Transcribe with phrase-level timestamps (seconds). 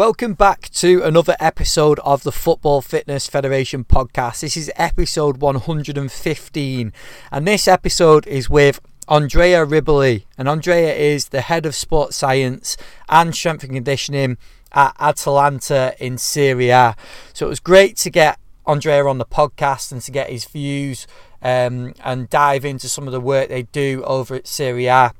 [0.00, 4.40] Welcome back to another episode of the Football Fitness Federation podcast.
[4.40, 6.92] This is episode 115,
[7.30, 10.24] and this episode is with Andrea Riboli.
[10.38, 12.78] And Andrea is the head of sports science
[13.10, 14.38] and strength and conditioning
[14.72, 16.96] at Atalanta in Serie A.
[17.34, 21.06] So it was great to get Andrea on the podcast and to get his views
[21.42, 25.12] um, and dive into some of the work they do over at Serie A.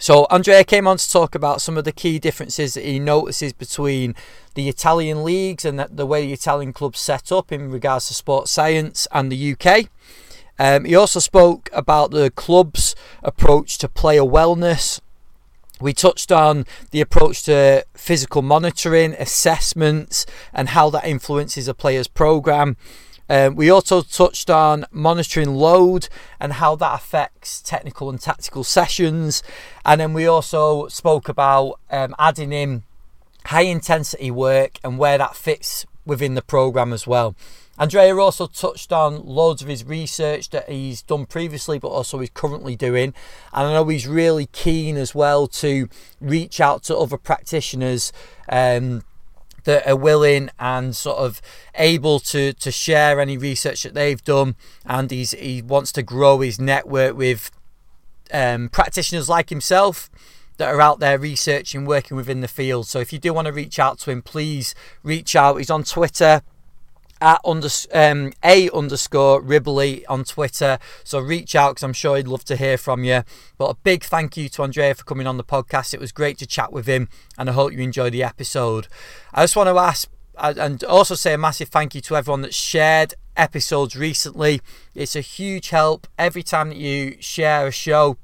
[0.00, 3.52] So Andrea came on to talk about some of the key differences that he notices
[3.52, 4.14] between
[4.54, 8.50] the Italian leagues and the way the Italian clubs set up in regards to sports
[8.50, 9.90] science and the UK.
[10.58, 15.00] Um, he also spoke about the club's approach to player wellness.
[15.82, 20.24] We touched on the approach to physical monitoring, assessments,
[20.54, 22.78] and how that influences a player's program.
[23.30, 26.08] Um, we also touched on monitoring load
[26.40, 29.44] and how that affects technical and tactical sessions.
[29.84, 32.82] And then we also spoke about um, adding in
[33.46, 37.36] high intensity work and where that fits within the program as well.
[37.78, 42.30] Andrea also touched on loads of his research that he's done previously, but also he's
[42.30, 43.14] currently doing.
[43.54, 45.88] And I know he's really keen as well to
[46.20, 48.12] reach out to other practitioners.
[48.48, 49.04] Um,
[49.64, 51.40] that are willing and sort of
[51.74, 54.56] able to to share any research that they've done.
[54.84, 57.50] And he's he wants to grow his network with
[58.32, 60.10] um, practitioners like himself
[60.56, 62.86] that are out there researching working within the field.
[62.86, 65.56] So if you do want to reach out to him please reach out.
[65.56, 66.42] He's on twitter
[67.20, 70.78] at under, um, a underscore Riboli on Twitter.
[71.04, 73.22] So reach out because I'm sure he'd love to hear from you.
[73.58, 75.94] But a big thank you to Andrea for coming on the podcast.
[75.94, 78.88] It was great to chat with him, and I hope you enjoyed the episode.
[79.32, 80.08] I just want to ask
[80.42, 84.60] and also say a massive thank you to everyone that shared episodes recently.
[84.94, 88.16] It's a huge help every time that you share a show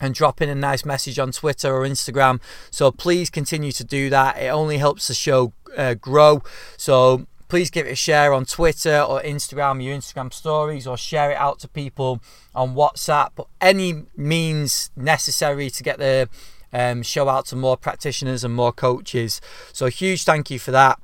[0.00, 2.40] and drop in a nice message on Twitter or Instagram.
[2.70, 4.36] So please continue to do that.
[4.36, 6.42] It only helps the show uh, grow.
[6.76, 11.32] So please give it a share on Twitter or Instagram, your Instagram stories, or share
[11.32, 12.18] it out to people
[12.54, 13.46] on WhatsApp.
[13.60, 16.30] Any means necessary to get the
[16.72, 19.42] um, show out to more practitioners and more coaches.
[19.70, 20.98] So, huge thank you for that.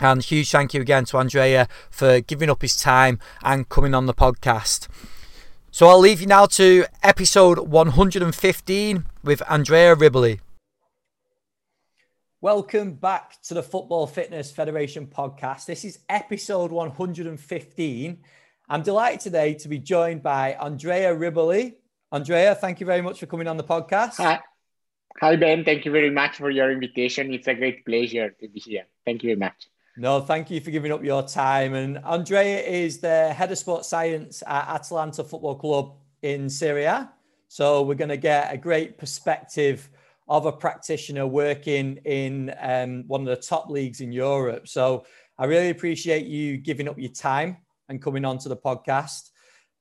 [0.00, 4.06] And huge thank you again to Andrea for giving up his time and coming on
[4.06, 4.88] the podcast.
[5.70, 10.40] So I'll leave you now to episode 115 with Andrea Riboli.
[12.42, 15.64] Welcome back to the Football Fitness Federation podcast.
[15.64, 18.18] This is episode 115.
[18.68, 21.76] I'm delighted today to be joined by Andrea Riboli.
[22.12, 24.18] Andrea, thank you very much for coming on the podcast.
[24.18, 24.40] Hi.
[25.18, 25.64] Hi, Ben.
[25.64, 27.32] Thank you very much for your invitation.
[27.32, 28.84] It's a great pleasure to be here.
[29.06, 29.68] Thank you very much.
[29.96, 31.72] No, thank you for giving up your time.
[31.72, 37.10] And Andrea is the head of sports science at Atalanta Football Club in Serie A.
[37.48, 39.88] So we're going to get a great perspective
[40.28, 44.66] of a practitioner working in um, one of the top leagues in Europe.
[44.66, 45.06] So
[45.38, 49.30] I really appreciate you giving up your time and coming on to the podcast.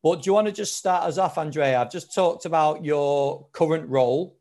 [0.04, 1.82] But do you want to just start us off, Andrea?
[1.82, 4.38] I've just talked about your current role,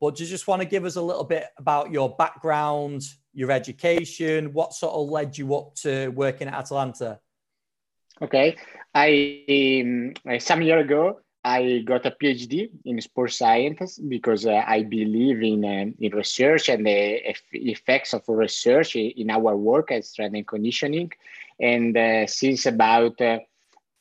[0.00, 3.50] but do you just want to give us a little bit about your background, your
[3.50, 7.18] education, what sort of led you up to working at Atalanta?
[8.22, 8.56] Okay,
[8.94, 14.82] I um, some year ago I got a PhD in sports science because uh, I
[14.82, 20.34] believe in uh, in research and the effects of research in our work as strength
[20.34, 21.10] and conditioning.
[21.58, 23.38] And uh, since about uh,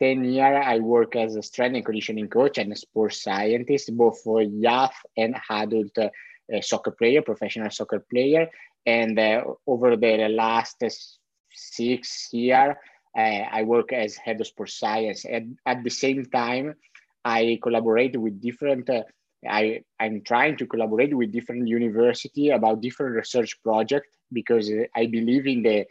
[0.02, 4.22] 10 years, I work as a strength and conditioning coach and a sports scientist, both
[4.22, 6.10] for youth and adult uh,
[6.62, 8.50] soccer player, professional soccer player.
[8.86, 10.84] And uh, over the last
[11.54, 12.76] six years,
[13.16, 15.26] I work as head of sports science.
[15.26, 16.76] And at the same time,
[17.24, 19.04] I collaborate with different, uh,
[19.48, 25.48] I, I'm trying to collaborate with different university about different research project because I believe
[25.48, 25.86] in the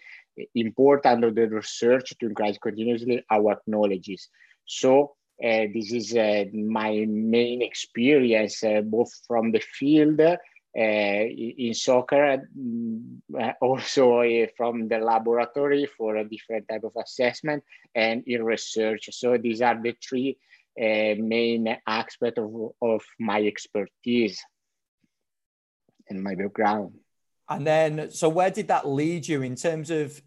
[0.55, 4.29] importance of the research to increase continuously our knowledges.
[4.67, 10.35] So uh, this is uh, my main experience, uh, both from the field uh,
[10.77, 12.43] in soccer,
[13.41, 17.63] uh, also uh, from the laboratory for a different type of assessment,
[17.95, 19.09] and in research.
[19.13, 20.37] So these are the three
[20.79, 24.41] main aspect of, of my expertise
[26.09, 26.95] and my background.
[27.49, 30.21] And then, so where did that lead you in terms of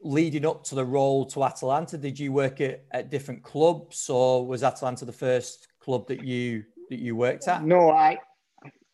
[0.00, 1.98] leading up to the role to Atalanta?
[1.98, 6.64] Did you work at, at different clubs, or was Atalanta the first club that you
[6.90, 7.62] that you worked at?
[7.62, 8.18] No, I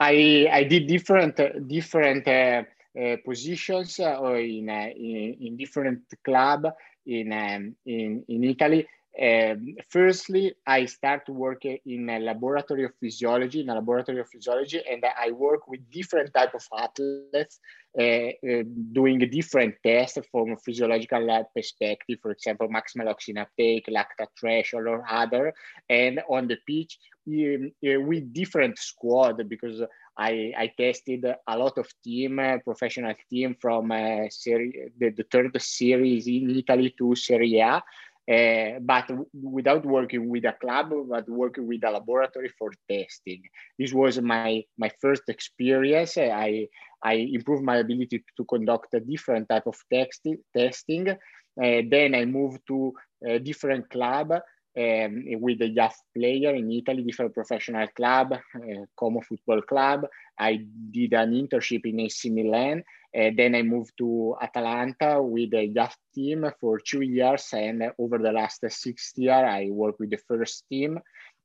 [0.01, 2.65] I I did different uh, different uh,
[3.01, 6.67] uh, positions uh, in, uh, in in different club
[7.07, 8.87] in um, in in Italy
[9.21, 14.81] Um, firstly, I start working in a laboratory of physiology, in a laboratory of physiology,
[14.89, 17.59] and I work with different type of athletes
[17.99, 18.63] uh, uh,
[18.93, 25.05] doing different tests from a physiological perspective, for example, maximal oxygen uptake, lactate threshold, or
[25.11, 25.53] other,
[25.91, 29.83] and on the pitch um, uh, with different squad because
[30.17, 35.25] I, I tested a lot of team, uh, professional team from uh, serie, the, the
[35.31, 37.83] third series in Italy to Serie A
[38.29, 43.43] uh, but without working with a club, but working with a laboratory for testing.
[43.79, 46.19] This was my my first experience.
[46.19, 46.69] I
[47.03, 50.27] I improved my ability to conduct a different type of text,
[50.57, 51.09] testing.
[51.11, 52.93] Uh, then I moved to
[53.27, 54.33] a different club
[54.79, 60.07] um, with a youth player in Italy, different professional club, uh, Como Football Club.
[60.39, 60.61] I
[60.91, 62.85] did an internship in AC Milan.
[63.17, 67.49] Uh, then I moved to Atalanta with a youth team for two years.
[67.53, 71.01] And over the last six years, I worked with the first team.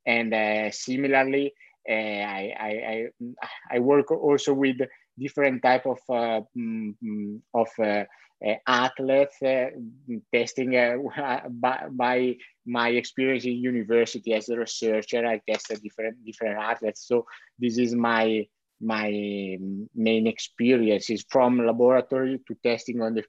[0.06, 1.54] And uh, similarly,
[1.90, 4.78] uh, I, I, I, I, work also with
[5.20, 8.06] different type of, uh, mm, of uh, uh,
[8.68, 9.68] athletes uh,
[10.34, 10.98] testing uh,
[11.50, 12.36] by, by,
[12.66, 17.06] my experience in university as a researcher i tested different different athletes.
[17.06, 17.26] So
[17.60, 18.48] this is my
[18.80, 19.58] my
[19.96, 23.24] main experience is from laboratory to testing on the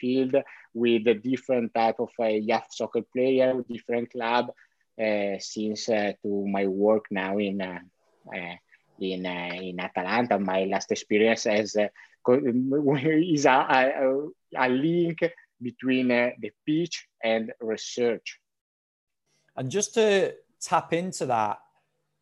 [0.00, 0.34] field
[0.74, 4.52] with a different type of a youth soccer player different club
[5.00, 7.78] uh, since uh, to my work now in uh,
[9.00, 15.18] in in atalanta my last experience as is a, a, a link
[15.60, 18.38] between uh, the pitch and research.
[19.56, 21.58] And just to tap into that,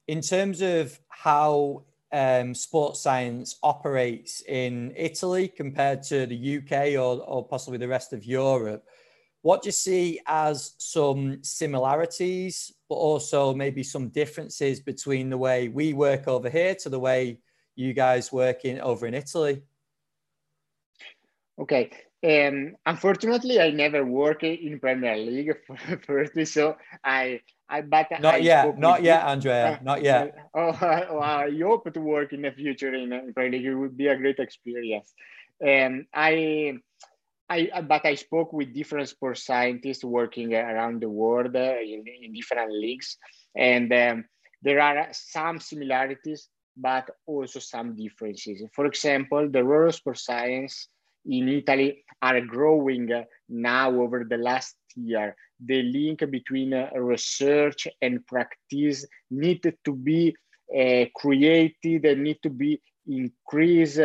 [0.07, 7.23] in terms of how um, sports science operates in Italy compared to the UK or,
[7.23, 8.85] or possibly the rest of Europe,
[9.43, 15.69] what do you see as some similarities, but also maybe some differences between the way
[15.69, 17.39] we work over here to the way
[17.77, 19.63] you guys work in over in Italy?
[21.59, 21.91] Okay,
[22.25, 25.53] um, unfortunately, I never worked in Premier League
[26.07, 29.29] firstly, so I, I but not I yet, not yet, you.
[29.29, 30.35] Andrea, not yet.
[30.55, 33.67] oh, well, I hope to work in the future in, Premier League.
[33.67, 35.13] It would be a great experience.
[35.61, 36.79] And um, I,
[37.49, 42.33] I, but I spoke with different sports scientists working around the world uh, in, in
[42.33, 43.19] different leagues,
[43.55, 44.25] and um,
[44.63, 48.63] there are some similarities, but also some differences.
[48.73, 50.89] For example, the role of sports science
[51.27, 53.11] in Italy are growing
[53.49, 55.37] now over the last year.
[55.65, 60.35] The link between uh, research and practice need to be
[60.77, 64.01] uh, created and need to be increased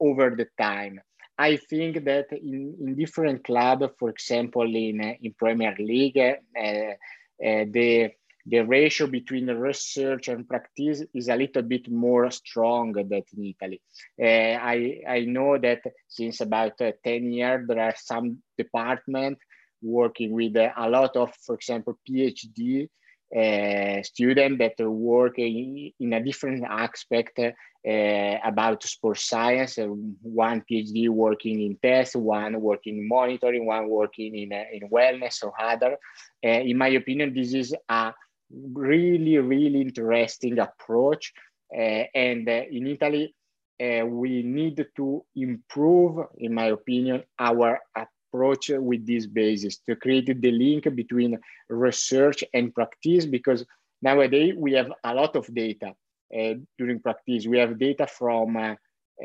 [0.00, 1.00] over the time.
[1.38, 6.32] I think that in, in different clubs, for example, in, uh, in Premier League, uh,
[6.58, 6.94] uh,
[7.38, 8.10] the
[8.48, 13.80] the ratio between research and practice is a little bit more strong than in Italy.
[14.20, 19.40] Uh, I, I know that since about uh, 10 years, there are some departments
[19.82, 22.88] working with uh, a lot of, for example, PhD
[23.34, 29.78] uh, students that are working in a different aspect uh, about sports science.
[30.22, 35.42] one PhD working in tests, one working in monitoring, one working in, uh, in wellness
[35.42, 35.96] or other.
[36.42, 38.12] in my opinion, this is a
[38.50, 41.32] really, really interesting approach.
[41.74, 43.34] Uh, and uh, in Italy,
[43.80, 47.80] uh, we need to improve, in my opinion, our
[48.28, 53.64] approach with this basis to create the link between research and practice because
[54.02, 55.94] nowadays we have a lot of data
[56.38, 57.46] uh, during practice.
[57.46, 58.74] We have data from uh,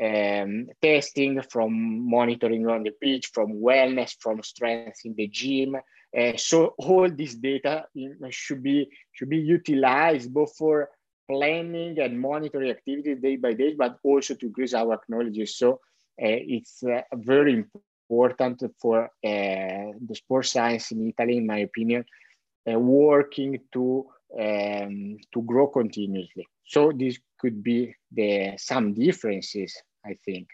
[0.02, 5.76] um, testing, from monitoring on the pitch, from wellness, from strength in the gym,
[6.16, 7.86] uh, so all this data
[8.30, 10.90] should be should be utilized both for
[11.28, 15.50] planning and monitoring activities day by day, but also to increase our knowledge.
[15.54, 17.91] So uh, it's uh, very important
[18.80, 22.04] for uh, the sports science in Italy, in my opinion,
[22.70, 24.06] uh, working to
[24.38, 26.46] um, to grow continuously.
[26.66, 30.48] So this could be the some differences, I think.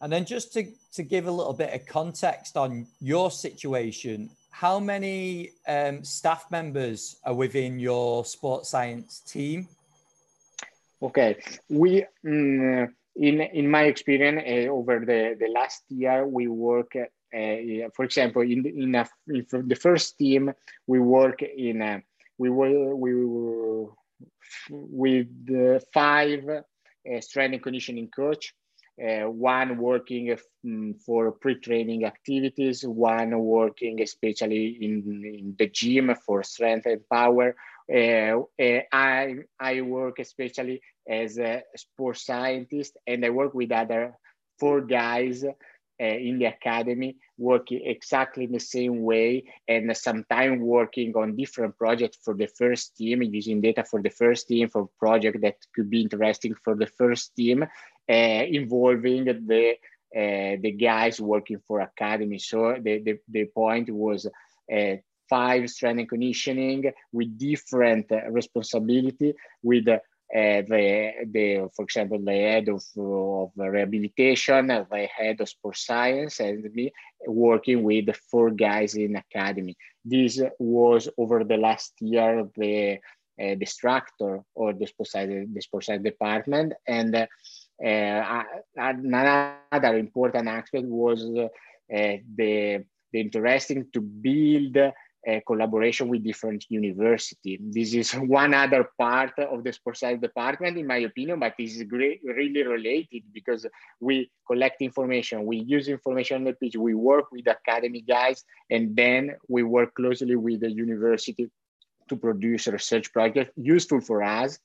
[0.00, 4.78] And then just to, to give a little bit of context on your situation, how
[4.78, 9.68] many um, staff members are within your sports science team?
[11.02, 11.36] Okay,
[11.68, 12.88] we mm,
[13.18, 16.92] in in my experience uh, over the the last year we work.
[16.96, 20.50] Uh, for example, in the, in, a, in the first team,
[20.86, 22.02] we work in a,
[22.38, 23.12] we were we
[24.70, 25.26] with
[25.92, 26.44] five
[27.20, 28.54] strength and conditioning coach
[28.98, 36.86] one working um, for pre-training activities, one working especially in, in the gym for strength
[36.86, 37.54] and power.
[37.92, 44.16] Uh, uh, I, I work especially as a sports scientist and I work with other
[44.58, 51.14] four guys uh, in the academy working exactly in the same way and sometimes working
[51.16, 55.40] on different projects for the first team using data for the first team for project
[55.40, 59.76] that could be interesting for the first team uh, involving the
[60.14, 62.38] uh, the guys working for academy.
[62.38, 64.96] So the, the, the point was uh,
[65.28, 69.98] five strength and conditioning with different responsibility with uh,
[70.68, 76.64] the, the, for example, the head of, of rehabilitation, the head of sports science, and
[76.74, 76.92] me
[77.26, 79.76] working with four guys in academy.
[80.04, 82.98] This was over the last year the
[83.40, 88.42] uh, the structure or the sports science, the sports science department, and uh,
[88.76, 91.48] another important aspect was uh,
[91.88, 94.76] the the interesting to build
[95.46, 97.58] collaboration with different university.
[97.60, 101.76] This is one other part of the sports science department, in my opinion, but this
[101.76, 103.66] is great, really related because
[104.00, 108.94] we collect information, we use information on the pitch, we work with academy guys, and
[108.94, 111.50] then we work closely with the university
[112.08, 114.58] to produce research project useful for us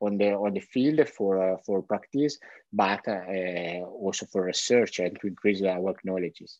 [0.00, 2.38] on the on the field for uh, for practice,
[2.72, 6.58] but uh, also for research and to increase our knowledges.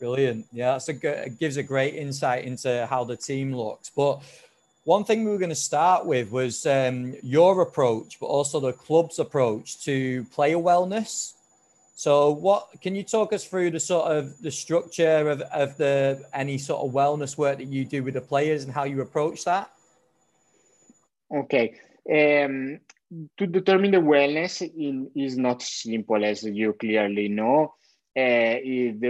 [0.00, 0.46] Brilliant.
[0.50, 3.90] Yeah, that's a good, it gives a great insight into how the team looks.
[3.94, 4.22] But
[4.84, 8.72] one thing we were going to start with was um, your approach, but also the
[8.72, 11.34] club's approach to player wellness.
[11.96, 16.24] So, what can you talk us through the sort of the structure of, of the
[16.32, 19.44] any sort of wellness work that you do with the players and how you approach
[19.44, 19.70] that?
[21.30, 21.74] Okay.
[22.10, 22.80] Um,
[23.36, 27.74] to determine the wellness in, is not simple, as you clearly know
[28.16, 28.56] uh,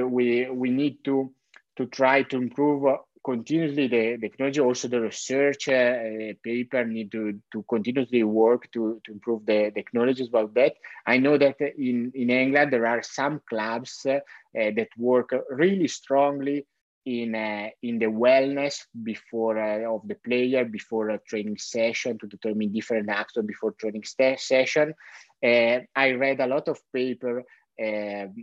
[0.07, 1.33] we we need to
[1.76, 2.85] to try to improve
[3.25, 4.61] continuously the, the technology.
[4.61, 10.28] Also the research uh, paper need to, to continuously work to, to improve the technologies
[10.28, 10.75] about that
[11.07, 14.19] i know that in, in england there are some clubs uh,
[14.52, 16.66] that work really strongly
[17.07, 22.26] in uh, in the wellness before uh, of the player before a training session to
[22.26, 24.95] determine different aspects before training session.
[25.42, 27.42] Uh, i read a lot of paper uh,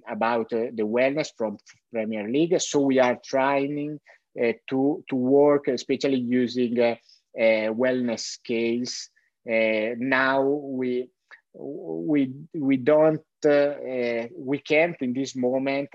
[0.07, 1.57] about uh, the wellness from
[1.91, 2.59] Premier League.
[2.59, 3.99] So we are trying
[4.39, 6.97] uh, to, to work, especially using
[7.37, 9.09] wellness scales.
[9.45, 11.09] now we
[11.53, 15.89] we we don't we can't in this moment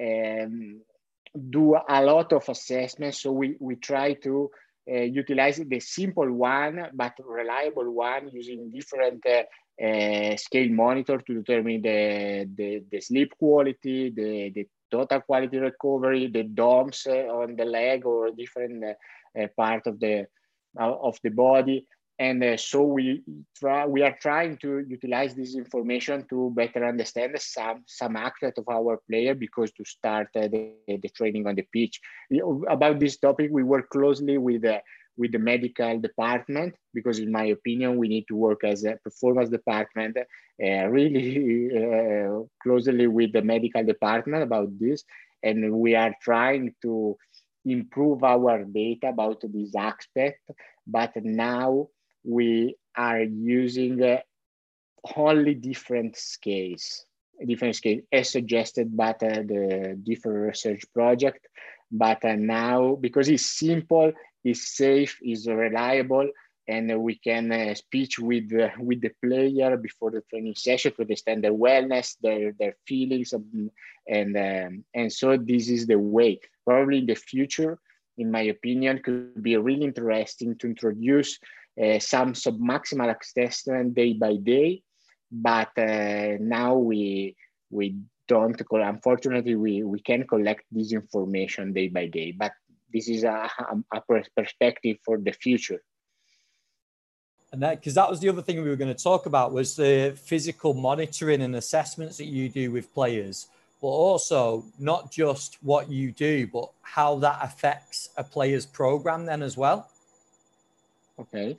[0.00, 0.80] um,
[1.34, 3.22] do a lot of assessments.
[3.22, 4.50] So we, we try to
[4.90, 9.24] uh, utilize the simple one, but reliable one using different
[9.82, 16.28] uh, scale monitor to determine the, the, the, sleep quality, the, the total quality recovery,
[16.28, 18.94] the DOMS uh, on the leg or different uh,
[19.36, 20.26] uh part of the
[20.78, 21.86] of the body.
[22.18, 23.24] And so we
[23.58, 28.68] try, we are trying to utilize this information to better understand some some aspect of
[28.68, 32.00] our player because to start the, the training on the pitch.
[32.68, 34.64] About this topic, we work closely with
[35.16, 39.48] with the medical department because in my opinion we need to work as a performance
[39.50, 45.04] department uh, really uh, closely with the medical department about this.
[45.42, 47.16] And we are trying to
[47.64, 50.40] improve our data about this aspect
[50.86, 51.88] but now
[52.22, 54.18] we are using uh,
[55.16, 57.06] only different scales
[57.46, 61.46] different scale as suggested by the different research project.
[61.90, 64.12] But uh, now because it's simple
[64.44, 66.28] is safe, is reliable,
[66.66, 71.02] and we can uh, speak with uh, with the player before the training session to
[71.02, 73.70] understand their wellness, their their feelings, um,
[74.08, 76.40] and um, and so this is the way.
[76.64, 77.78] Probably in the future,
[78.16, 81.38] in my opinion, could be really interesting to introduce
[81.82, 84.82] uh, some submaximal assessment day by day,
[85.30, 87.36] but uh, now we
[87.70, 87.96] we
[88.28, 88.60] don't.
[88.70, 92.52] Unfortunately, we we can collect this information day by day, but
[92.94, 93.50] this is a,
[93.92, 94.02] a
[94.36, 95.82] perspective for the future.
[97.52, 99.76] And that because that was the other thing we were going to talk about was
[99.76, 103.48] the physical monitoring and assessments that you do with players
[103.80, 109.42] but also not just what you do but how that affects a player's program then
[109.42, 109.88] as well.
[111.18, 111.56] Okay.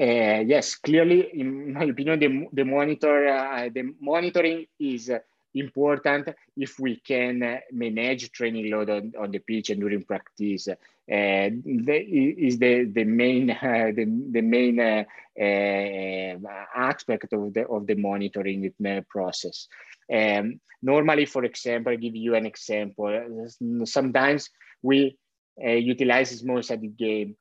[0.00, 5.18] Uh, yes clearly in my opinion the, the monitor uh, the monitoring is uh,
[5.58, 10.68] important if we can uh, manage training load on, on the pitch and during practice.
[10.68, 10.74] Uh,
[11.08, 15.04] is the the main uh, the, the main uh,
[15.40, 18.72] uh, aspect of the of the monitoring
[19.08, 19.68] process.
[20.12, 23.48] Um, normally, for example, I give you an example.
[23.84, 24.50] Sometimes
[24.82, 25.16] we
[25.58, 27.36] utilize small-sided game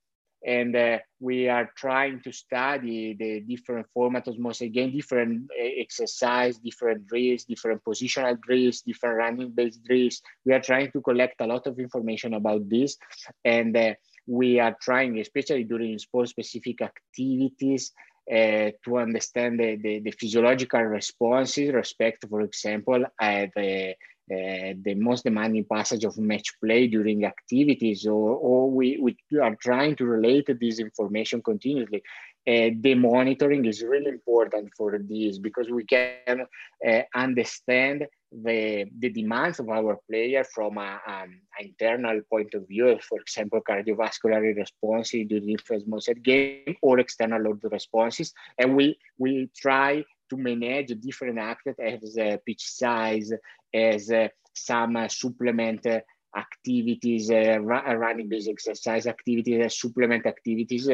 [0.45, 5.69] and uh, we are trying to study the different formats of most again different uh,
[5.77, 10.21] exercise different drills different positional drills different running based drills.
[10.45, 12.97] We are trying to collect a lot of information about this.
[13.43, 13.93] And uh,
[14.27, 17.91] we are trying especially during sport specific activities
[18.31, 23.93] uh, to understand the, the, the, physiological responses respect for example uh, the uh,
[24.27, 29.95] the most demanding passage of match play during activities, or, or we, we are trying
[29.95, 32.01] to relate this information continuously.
[32.47, 36.45] Uh, the monitoring is really important for this because we can
[36.87, 38.05] uh, understand
[38.43, 43.61] the, the demands of our player from an um, internal point of view, for example,
[43.67, 48.31] cardiovascular responses during first set game or external load responses.
[48.59, 53.31] And we, we try to manage different aspects as uh, pitch size,
[53.75, 55.99] as uh, some uh, supplement uh,
[56.35, 60.89] activities, uh, running based exercise activities, uh, supplement activities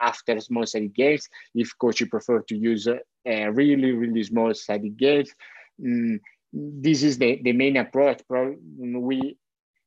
[0.00, 1.28] after small sided games.
[1.54, 2.88] If coach you prefer to use
[3.26, 5.30] really, really small sided games,
[5.80, 6.20] mm,
[6.52, 8.22] this is the, the main approach.
[8.28, 9.36] We,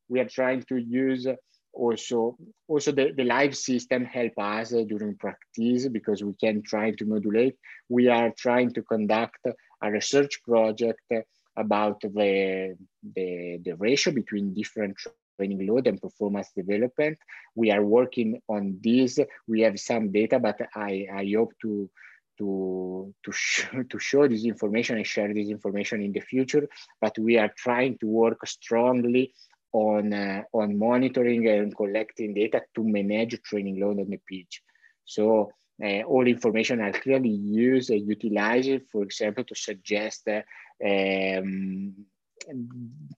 [0.09, 1.27] we are trying to use
[1.73, 2.35] also
[2.67, 7.55] also the, the live system help us during practice because we can try to modulate
[7.87, 9.45] we are trying to conduct
[9.83, 11.11] a research project
[11.57, 12.75] about the
[13.15, 17.17] the, the ratio between different training load and performance development
[17.55, 21.89] we are working on this we have some data but i i hope to
[22.37, 26.67] to to, sh- to show this information and share this information in the future
[27.01, 29.33] but we are trying to work strongly
[29.73, 34.61] on, uh, on monitoring and collecting data to manage training load on the pitch.
[35.05, 35.51] So
[35.83, 40.41] uh, all information are clearly used and utilized, for example, to suggest uh,
[40.85, 41.93] um,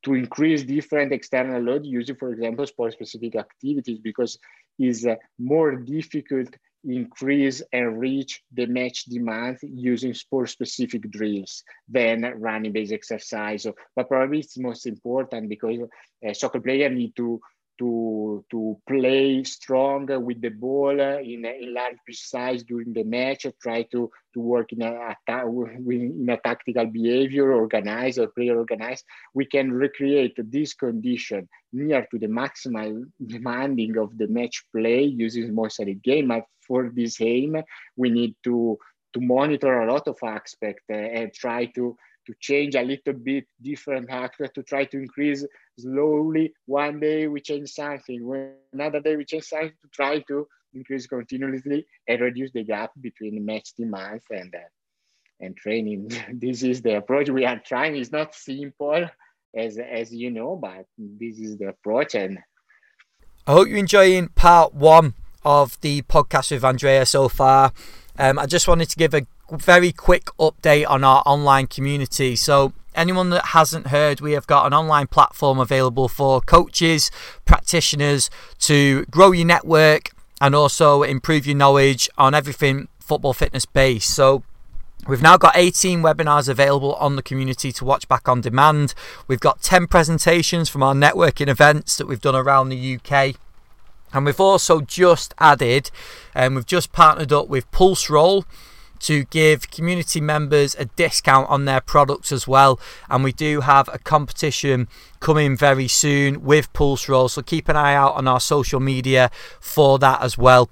[0.04, 4.38] to increase different external load using, for example, sport specific activities because
[4.78, 6.48] it's uh, more difficult
[6.86, 13.64] increase and reach the match demand using sport specific drills than running based exercise.
[13.64, 15.80] So, But probably it's most important because
[16.24, 17.42] a soccer player need to
[17.80, 23.46] to to play strong with the ball in a, large size during the match.
[23.62, 29.06] Try to to work in a, in a tactical behavior, organize or play organized.
[29.34, 35.48] We can recreate this condition near to the maximal demanding of the match play using
[35.48, 36.28] small sided game.
[36.28, 37.58] But for this aim,
[37.96, 38.78] we need to
[39.14, 41.98] to monitor a lot of aspects uh, and try to
[42.30, 45.44] to change a little bit different actors to try to increase
[45.80, 46.54] slowly.
[46.68, 51.88] One day we change something, another day we change something to try to increase continuously
[52.08, 54.60] and reduce the gap between match demands and uh,
[55.40, 56.12] and training.
[56.34, 57.96] this is the approach we are trying.
[57.96, 59.10] It's not simple
[59.56, 62.14] as as you know, but this is the approach.
[62.14, 62.38] And
[63.48, 67.74] I hope you're enjoying part one of the podcast with Andrea so far.
[68.20, 72.36] Um, I just wanted to give a very quick update on our online community.
[72.36, 77.12] So, anyone that hasn't heard, we have got an online platform available for coaches,
[77.46, 84.14] practitioners to grow your network and also improve your knowledge on everything football fitness based.
[84.14, 84.44] So,
[85.08, 88.94] We've now got 18 webinars available on the community to watch back on demand.
[89.28, 93.36] We've got 10 presentations from our networking events that we've done around the UK.
[94.14, 95.90] And we've also just added,
[96.36, 98.44] and um, we've just partnered up with Pulseroll
[99.02, 102.80] to give community members a discount on their products as well.
[103.10, 104.88] And we do have a competition
[105.20, 107.30] coming very soon with Pulseroll.
[107.30, 110.70] so keep an eye out on our social media for that as well.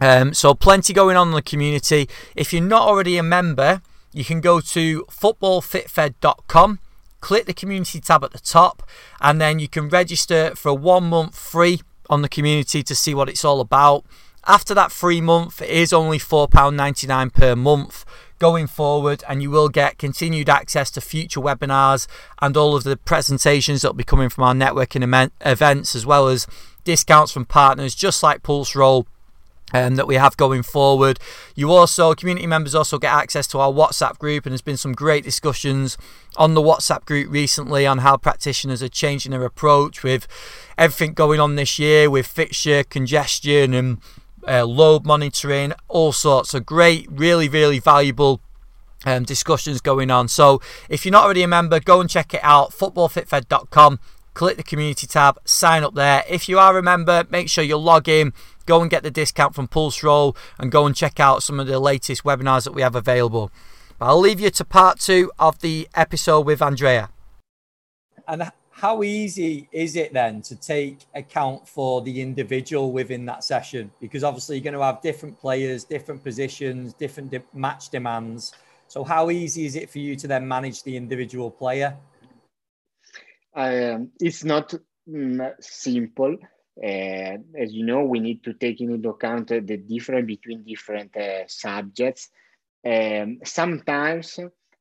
[0.00, 2.08] Um, so, plenty going on in the community.
[2.36, 6.78] If you're not already a member, you can go to footballfitfed.com,
[7.20, 8.82] click the community tab at the top,
[9.20, 13.14] and then you can register for a one month free on the community to see
[13.14, 14.04] what it's all about.
[14.48, 18.06] After that free month, it is only £4.99 per month
[18.38, 22.06] going forward, and you will get continued access to future webinars
[22.40, 26.28] and all of the presentations that will be coming from our networking events, as well
[26.28, 26.46] as
[26.82, 29.04] discounts from partners just like Pulseroll
[29.74, 31.18] um, that we have going forward.
[31.54, 34.94] You also, community members also get access to our WhatsApp group, and there's been some
[34.94, 35.98] great discussions
[36.38, 40.26] on the WhatsApp group recently on how practitioners are changing their approach with
[40.78, 43.98] everything going on this year with fixture congestion and
[44.46, 48.40] uh, load monitoring, all sorts of great, really, really valuable
[49.04, 50.28] um, discussions going on.
[50.28, 52.72] So if you're not already a member, go and check it out.
[52.72, 54.00] Footballfitfed.com.
[54.34, 56.22] Click the community tab, sign up there.
[56.28, 58.32] If you are a member, make sure you log in,
[58.66, 61.80] go and get the discount from Pulseroll, and go and check out some of the
[61.80, 63.50] latest webinars that we have available.
[63.98, 67.10] But I'll leave you to part two of the episode with Andrea.
[68.28, 73.90] And how easy is it then to take account for the individual within that session?
[74.00, 78.54] Because obviously you're going to have different players, different positions, different de- match demands.
[78.86, 81.96] So how easy is it for you to then manage the individual player?
[83.52, 84.72] Um, it's not
[85.08, 86.36] mm, simple.
[86.80, 91.48] Uh, as you know, we need to take into account the difference between different uh,
[91.48, 92.30] subjects.
[92.86, 94.38] Um, sometimes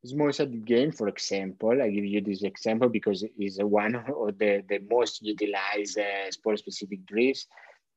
[0.07, 4.37] small sided game, for example, I give you this example because it is one of
[4.37, 7.45] the, the most utilized uh, sport specific drills.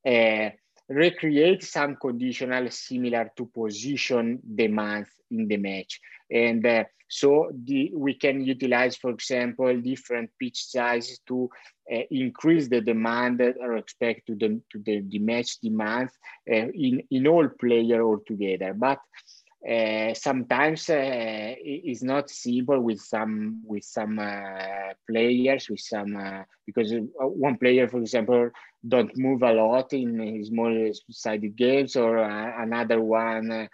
[0.07, 0.51] Uh,
[0.88, 6.01] recreate some conditional similar to position demands in the match.
[6.31, 11.49] And uh, so the, we can utilize, for example, different pitch sizes to
[11.92, 16.12] uh, increase the demand or expect to the, to the, the match demands
[16.51, 18.75] uh, in, in all player altogether.
[18.75, 18.99] But
[19.68, 26.42] uh, sometimes uh, it's not simple with some with some uh, players with some uh,
[26.64, 28.51] because uh, one player for example
[28.88, 33.68] don't move a lot in small sided games or another one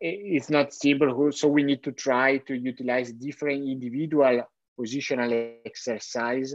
[0.00, 1.32] it's not simple.
[1.32, 4.42] So we need to try to utilize different individual
[4.78, 6.52] positional exercise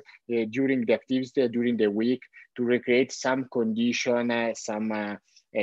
[0.49, 2.21] during the activity during the week
[2.57, 5.17] to recreate some condition some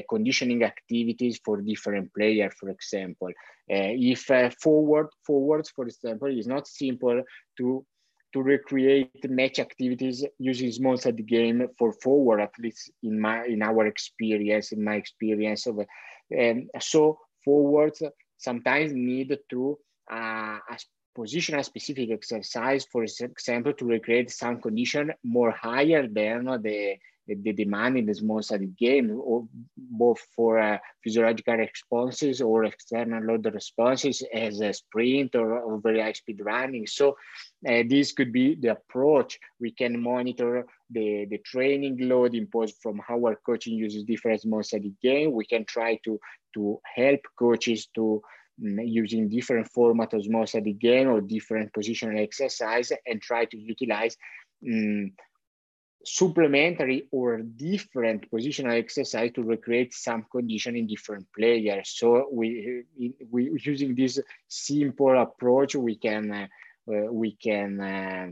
[0.08, 3.28] conditioning activities for different players, for example.
[3.28, 7.22] Uh, if uh, forward forwards, for example, is not simple
[7.56, 7.84] to
[8.32, 13.62] to recreate match activities using small set game for forward, at least in my in
[13.62, 18.02] our experience, in my experience of, um, so forwards
[18.36, 19.78] sometimes need to
[20.10, 20.58] uh,
[21.14, 26.96] position a specific exercise, for example, to recreate some condition more higher than the
[27.26, 29.20] the demand in the small sided game,
[29.76, 36.00] both for uh, physiological responses or external load responses as a sprint or, or very
[36.00, 36.86] high speed running.
[36.86, 37.16] So
[37.68, 39.38] uh, this could be the approach.
[39.60, 44.62] We can monitor the, the training load imposed from how our coaching uses different small
[44.62, 45.32] sided game.
[45.32, 46.20] We can try to,
[46.54, 48.22] to help coaches to
[48.64, 53.58] um, using different format of small sided game or different positional exercise and try to
[53.58, 54.16] utilize
[54.66, 55.12] um,
[56.06, 61.90] supplementary or different positional exercise to recreate some condition in different players.
[61.96, 62.84] So we,
[63.28, 66.46] we using this simple approach, we can uh,
[66.88, 68.28] uh, we can uh,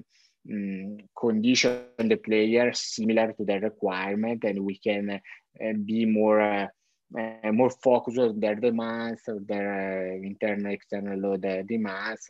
[0.48, 6.40] um, condition the player similar to their requirement, and we can uh, be more.
[6.40, 6.68] Uh,
[7.16, 12.28] uh, more focused on their demands, or their internal external load demands,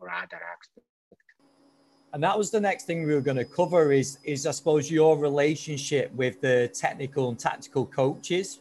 [0.00, 0.93] or other aspects
[2.14, 4.88] and that was the next thing we were going to cover is is I suppose
[4.88, 8.60] your relationship with the technical and tactical coaches,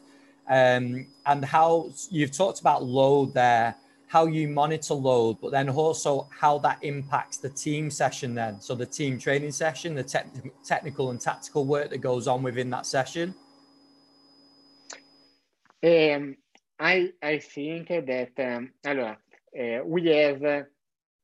[0.50, 3.76] um, and how you've talked about load there,
[4.08, 8.34] how you monitor load, but then also how that impacts the team session.
[8.34, 12.42] Then, so the team training session, the te- technical and tactical work that goes on
[12.42, 13.36] within that session.
[15.84, 16.38] Um,
[16.80, 19.18] I I think that um, allora,
[19.56, 20.44] uh, we have.
[20.44, 20.64] Uh,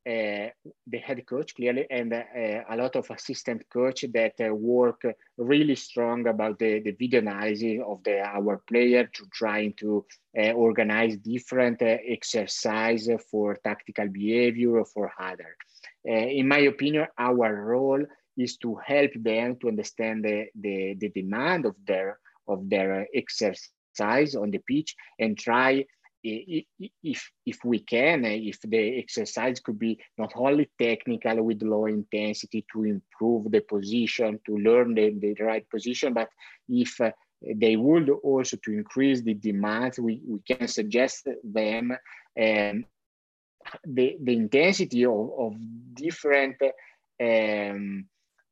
[0.09, 2.23] the head coach clearly and uh,
[2.69, 5.01] a lot of assistant coach that uh, work
[5.37, 10.05] really strong about the, the video analysis of the our player to trying to
[10.37, 15.55] uh, organize different exercise for tactical behavior or for other.
[16.05, 18.03] In my opinion, our role
[18.37, 24.35] is to help them to understand the, the, the demand of their of their exercise
[24.35, 25.85] on the pitch and try
[26.23, 31.85] if if we can, eh, if the exercise could be not only technical with low
[31.85, 36.29] intensity to improve the position, to learn the, the right position, but
[36.67, 37.11] if uh,
[37.55, 42.85] they would also to increase the demand, we, we can suggest them um,
[43.85, 45.53] the, the intensity of, of
[45.93, 46.57] different
[47.21, 48.05] um,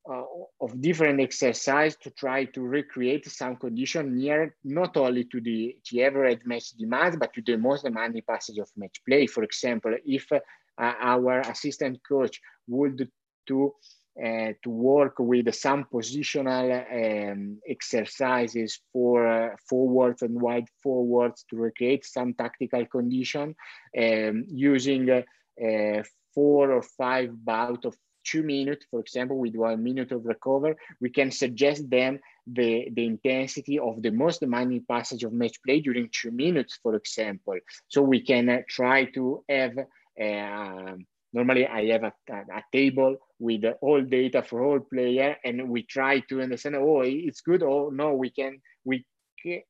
[0.10, 0.24] uh,
[0.62, 6.04] of different exercise to try to recreate some condition near not only to the, the
[6.04, 9.28] average match demand, but to the most demanding passage of match play.
[9.28, 10.39] For example, if uh,
[10.78, 13.10] our assistant coach would
[13.48, 13.74] to
[14.24, 21.56] uh, to work with some positional um, exercises for uh, forwards and wide forwards to
[21.56, 23.56] recreate some tactical condition
[23.96, 26.02] um, using uh,
[26.34, 27.96] four or five bout of
[28.28, 33.06] two minutes, for example, with one minute of recover, we can suggest them the, the
[33.06, 37.58] intensity of the most demanding passage of match play during two minutes, for example.
[37.88, 40.96] So we can uh, try to have, uh,
[41.34, 46.20] normally I have a, a, table with all data for all player and we try
[46.30, 49.06] to understand, oh, it's good, or no, we can, we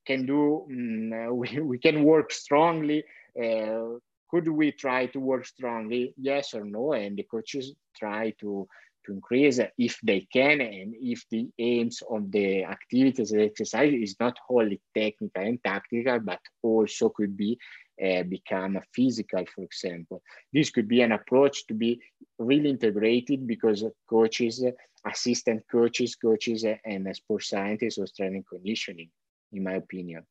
[0.06, 3.04] can do, um, we, we can work strongly
[3.42, 3.98] uh,
[4.30, 6.14] could we try to work strongly?
[6.18, 6.94] Yes or no?
[6.94, 8.68] And the coaches try to
[9.08, 14.16] to increase if they can and if the aims of the activities and exercise is
[14.20, 17.58] not only technical and tactical but also could be
[18.04, 20.22] uh, become physical for example
[20.54, 22.00] this could be an approach to be
[22.38, 24.64] really integrated because coaches
[25.06, 29.10] assistant coaches coaches and sports scientists or training conditioning
[29.54, 30.24] in my opinion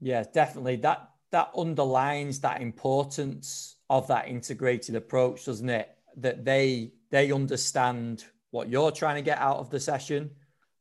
[0.00, 5.88] yeah definitely that that underlines that importance of that integrated approach, doesn't it?
[6.16, 10.30] That they they understand what you're trying to get out of the session,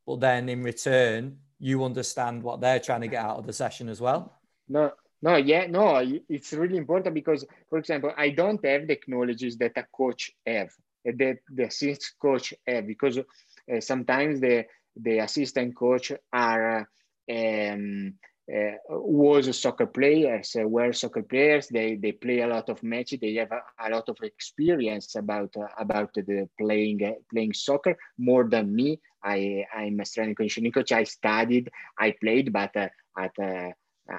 [0.06, 3.90] but then in return, you understand what they're trying to get out of the session
[3.90, 4.40] as well.
[4.68, 9.58] No, no, yeah, no, it's really important because, for example, I don't have the technologies
[9.58, 10.70] that a coach have,
[11.04, 16.90] that the assistant coach have, because uh, sometimes the the assistant coach are
[17.30, 18.14] um,
[18.50, 21.68] uh, was soccer players, uh, were soccer players.
[21.68, 23.20] They they play a lot of matches.
[23.20, 27.98] They have a, a lot of experience about uh, about the playing uh, playing soccer
[28.18, 29.00] more than me.
[29.24, 30.92] I I'm a strength conditioning coach.
[30.92, 33.72] I studied, I played, but uh, at uh,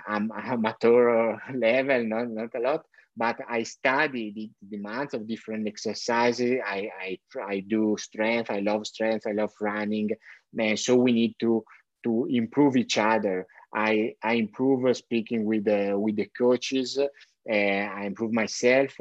[0.09, 2.87] am amateur level, not not a lot.
[3.17, 6.61] But I study the demands of different exercises.
[6.65, 8.51] I I I do strength.
[8.51, 9.27] I love strength.
[9.27, 10.11] I love running.
[10.57, 11.65] And so we need to
[12.05, 13.47] to improve each other.
[13.75, 16.99] I, I improve speaking with the, with the coaches.
[16.99, 18.97] Uh, I improve myself.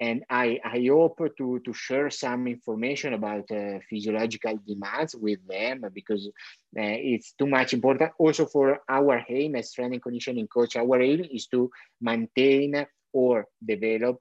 [0.00, 5.84] And I, I hope to, to share some information about uh, physiological demands with them
[5.94, 8.10] because uh, it's too much important.
[8.18, 14.18] Also for our aim as and conditioning coach, our aim is to maintain or develop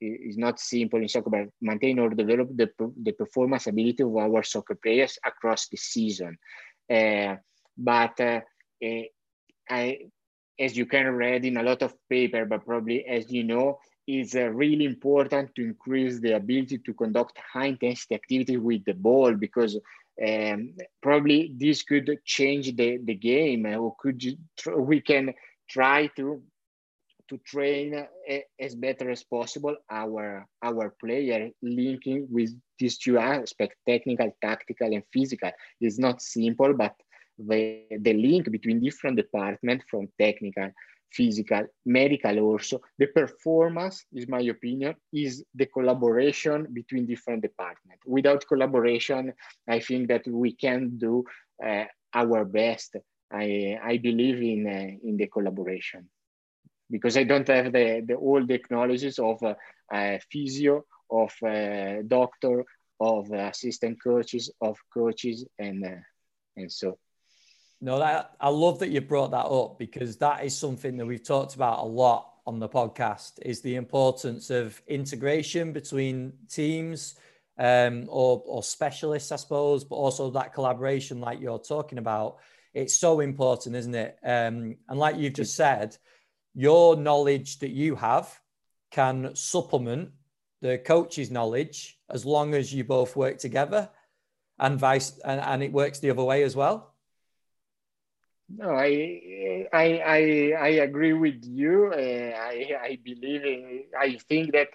[0.00, 2.70] is not simple in soccer, but maintain or develop the,
[3.02, 6.38] the performance ability of our soccer players across the season.
[6.90, 7.36] Uh,
[7.76, 8.40] but uh,
[8.84, 9.02] uh,
[9.68, 10.10] I,
[10.58, 14.34] as you can read in a lot of paper, but probably as you know, it's
[14.34, 19.34] uh, really important to increase the ability to conduct high intensity activity with the ball
[19.34, 19.78] because
[20.26, 23.66] um, probably this could change the, the game.
[23.66, 24.22] Or could
[24.76, 25.34] we can
[25.68, 26.42] try to
[27.28, 33.76] to train uh, as better as possible our our player linking with these two aspects
[33.86, 35.50] technical tactical and physical.
[35.80, 36.94] It's not simple but
[37.38, 40.70] the, the link between different departments from technical,
[41.10, 42.80] physical, medical also.
[42.98, 48.02] The performance, is my opinion, is the collaboration between different departments.
[48.06, 49.32] Without collaboration,
[49.68, 51.24] I think that we can do
[51.64, 52.96] uh, our best.
[53.30, 56.08] I, I believe in, uh, in the collaboration
[56.90, 62.64] because I don't have the, the all the technologies of uh, physio, of uh, doctor,
[63.00, 66.00] of assistant coaches, of coaches, and, uh,
[66.56, 66.98] and so.
[67.80, 71.22] No, that I love that you brought that up because that is something that we've
[71.22, 77.14] talked about a lot on the podcast is the importance of integration between teams
[77.58, 82.38] um, or, or specialists, I suppose, but also that collaboration like you're talking about.
[82.74, 84.18] It's so important, isn't it?
[84.24, 85.96] Um, and like you've just said,
[86.54, 88.40] your knowledge that you have
[88.90, 90.10] can supplement
[90.62, 93.88] the coach's knowledge as long as you both work together
[94.58, 96.94] and vice and, and it works the other way as well.
[98.48, 101.90] No, I, I, I, I agree with you.
[101.92, 101.96] Uh,
[102.36, 104.68] I, I believe, in, I think that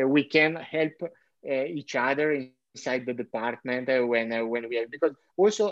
[0.00, 4.50] uh, we can help uh, each other inside the department uh, when uh, when we
[4.50, 5.68] are because also uh,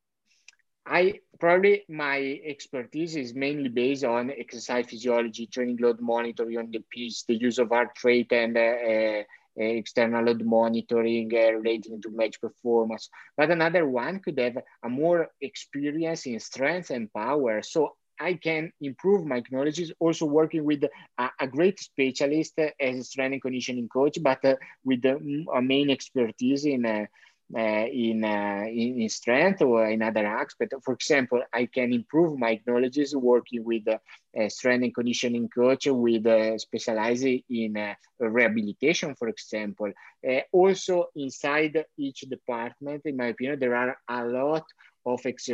[0.86, 6.80] I probably my expertise is mainly based on exercise physiology, training load monitoring on the
[6.90, 8.56] piece, the use of heart rate and
[9.56, 13.08] external load monitoring uh, relating to match performance.
[13.36, 17.62] But another one could have a more experience in strength and power.
[17.62, 20.84] So I can improve my knowledge also working with
[21.18, 25.62] a, a great specialist as a strength and conditioning coach, but uh, with the, a
[25.62, 27.06] main expertise in uh,
[27.54, 30.76] in, uh, in, in strength or in other aspects.
[30.82, 36.26] For example, I can improve my knowledge working with a strength and conditioning coach with
[36.26, 39.92] uh, specializing in uh, rehabilitation, for example.
[40.26, 44.64] Uh, also, inside each department, in my opinion, there are a lot
[45.04, 45.50] of ex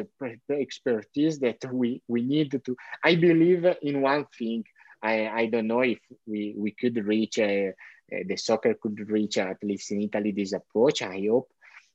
[0.50, 2.76] expertise that we, we need to.
[3.02, 4.64] I believe in one thing.
[5.02, 7.70] I, I don't know if we, we could reach, uh,
[8.12, 11.48] uh, the soccer could reach, at least in Italy, this approach, I hope.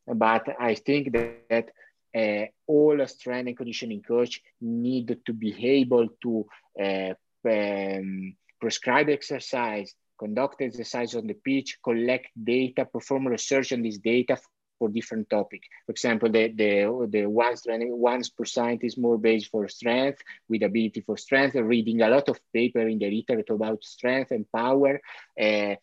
[0.05, 1.69] But I think that, that
[2.15, 6.45] uh, all strength and conditioning coach need to be able to
[6.79, 7.13] uh,
[7.49, 14.37] um, prescribe exercise, conduct exercise on the pitch, collect data, perform research on this data
[14.79, 15.61] for different topic.
[15.85, 20.63] For example, the, the, the one strength, one percent is more based for strength with
[20.63, 24.99] ability for strength, reading a lot of paper in the literature about strength and power.
[25.39, 25.75] Uh,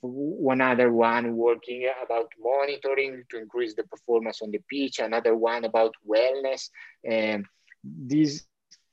[0.00, 5.64] one other one working about monitoring to increase the performance on the pitch, another one
[5.64, 6.70] about wellness.
[7.04, 7.44] And
[7.84, 8.46] these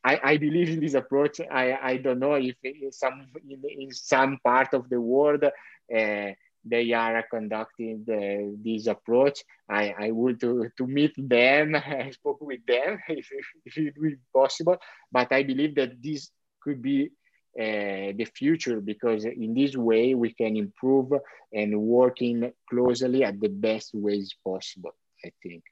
[0.06, 1.40] I, I, believe in this approach.
[1.40, 6.32] I, I don't know if in some in, in some part of the world uh,
[6.66, 9.44] they are conducting the, this approach.
[9.70, 11.76] I, I would to, to meet them.
[11.76, 13.30] I spoke with them if,
[13.66, 14.78] if it will be possible.
[15.12, 17.12] But I believe that this could be
[17.56, 21.12] the future because in this way we can improve
[21.52, 24.96] and working closely at the best ways possible.
[25.26, 25.64] I think.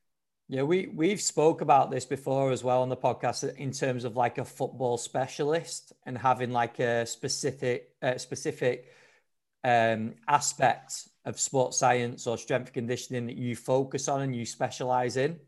[0.48, 4.17] Yeah, we we've spoke about this before as well on the podcast in terms of
[4.17, 8.88] like a football specialist and having like a specific uh, specific
[9.63, 15.15] um, aspect of sports science or strength conditioning that you focus on and you specialize
[15.15, 15.39] in.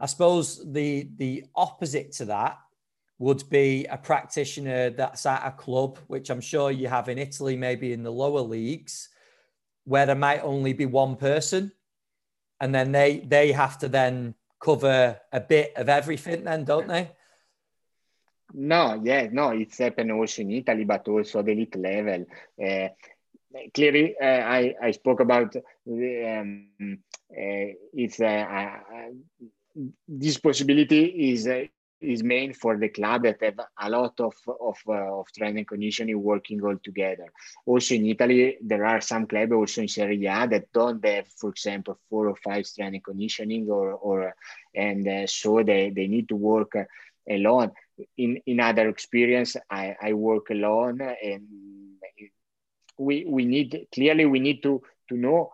[0.00, 2.58] I suppose the the opposite to that
[3.18, 7.56] would be a practitioner that's at a club, which I'm sure you have in Italy,
[7.56, 9.08] maybe in the lower leagues,
[9.84, 11.72] where there might only be one person.
[12.60, 17.10] And then they they have to then cover a bit of everything then don't they?
[18.52, 22.26] No yeah no it's happened also in italy but also at the elite level.
[22.60, 22.88] Uh,
[23.74, 26.68] clearly uh, I, I spoke about um,
[27.30, 29.10] uh, it's uh, uh,
[30.08, 31.66] this possibility is uh,
[32.00, 36.22] is main for the club that have a lot of of, uh, of and conditioning
[36.22, 37.32] working all together.
[37.66, 41.50] Also in Italy, there are some clubs also in Serie A that don't have, for
[41.50, 44.34] example, four or five training conditioning, or or
[44.74, 46.72] and uh, so they, they need to work
[47.28, 47.72] alone.
[48.16, 51.42] In in other experience, I, I work alone, and
[52.98, 55.50] we we need clearly we need to to know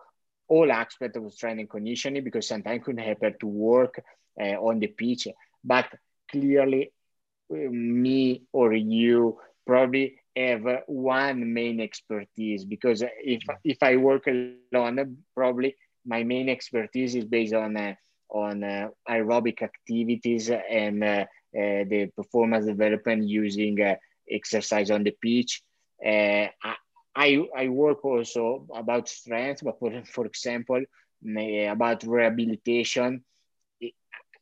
[0.47, 3.99] all aspects of training conditioning because sometimes it could happen to work
[4.39, 5.27] uh, on the pitch,
[5.63, 5.87] but
[6.35, 6.91] clearly
[7.49, 15.75] me or you probably have one main expertise because if if I work alone, probably
[16.05, 17.93] my main expertise is based on uh,
[18.29, 23.95] on uh, aerobic activities and uh, uh the performance development using uh,
[24.29, 25.61] exercise on the pitch.
[26.05, 26.47] Uh,
[27.15, 30.83] I I work also about strength, but for for example
[31.23, 33.23] about rehabilitation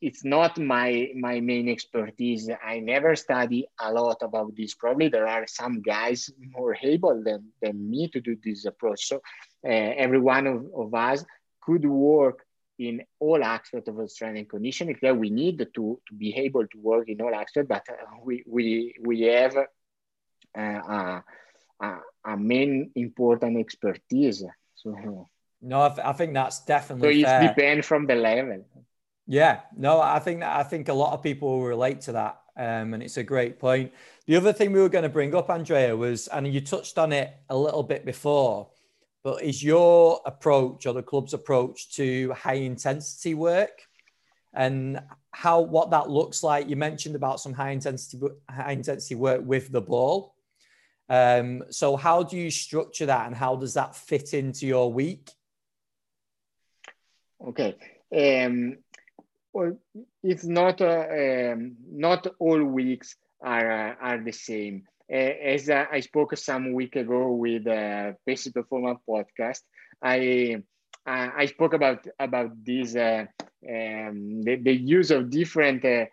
[0.04, 2.50] it's not my my main expertise.
[2.74, 4.74] I never study a lot about this.
[4.74, 9.08] Probably there are some guys more able than, than me to do this approach.
[9.08, 9.18] So
[9.66, 11.24] uh, every one of, of us
[11.62, 12.40] could work
[12.78, 14.98] in all aspects of strength and conditioning.
[15.02, 15.66] That we need to,
[16.08, 19.56] to be able to work in all aspects, but uh, we, we, we have
[20.58, 21.22] uh,
[21.80, 24.44] a, a, main important expertise.
[24.76, 25.30] So,
[25.62, 27.24] no, I, th- I think that's definitely.
[27.24, 28.66] So it depends from the level.
[29.26, 32.42] Yeah, no, I think that I think a lot of people will relate to that,
[32.58, 33.94] um, and it's a great point.
[34.28, 37.14] The other thing we were going to bring up, Andrea, was, and you touched on
[37.14, 38.70] it a little bit before,
[39.24, 43.84] but is your approach or the club's approach to high intensity work,
[44.54, 45.00] and
[45.32, 46.68] how what that looks like?
[46.68, 50.36] You mentioned about some high intensity high intensity work with the ball.
[51.08, 55.32] Um, so how do you structure that, and how does that fit into your week?
[57.42, 57.78] Okay.
[58.12, 58.78] Um,
[59.54, 59.78] well,
[60.24, 64.84] it's not uh, um, not all weeks are uh, are the same.
[65.12, 69.62] Uh, as I spoke some week ago with uh, Basic Performance podcast,
[70.02, 70.64] I
[71.06, 76.06] I spoke about about this um, the, the use of different uh,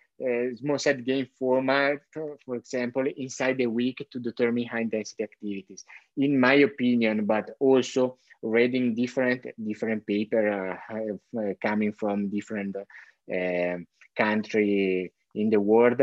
[0.57, 5.85] small sided game format, for example, inside the week to determine high intensity activities.
[6.17, 12.77] In my opinion, but also reading different different paper uh, coming from different
[14.17, 16.01] country in the world,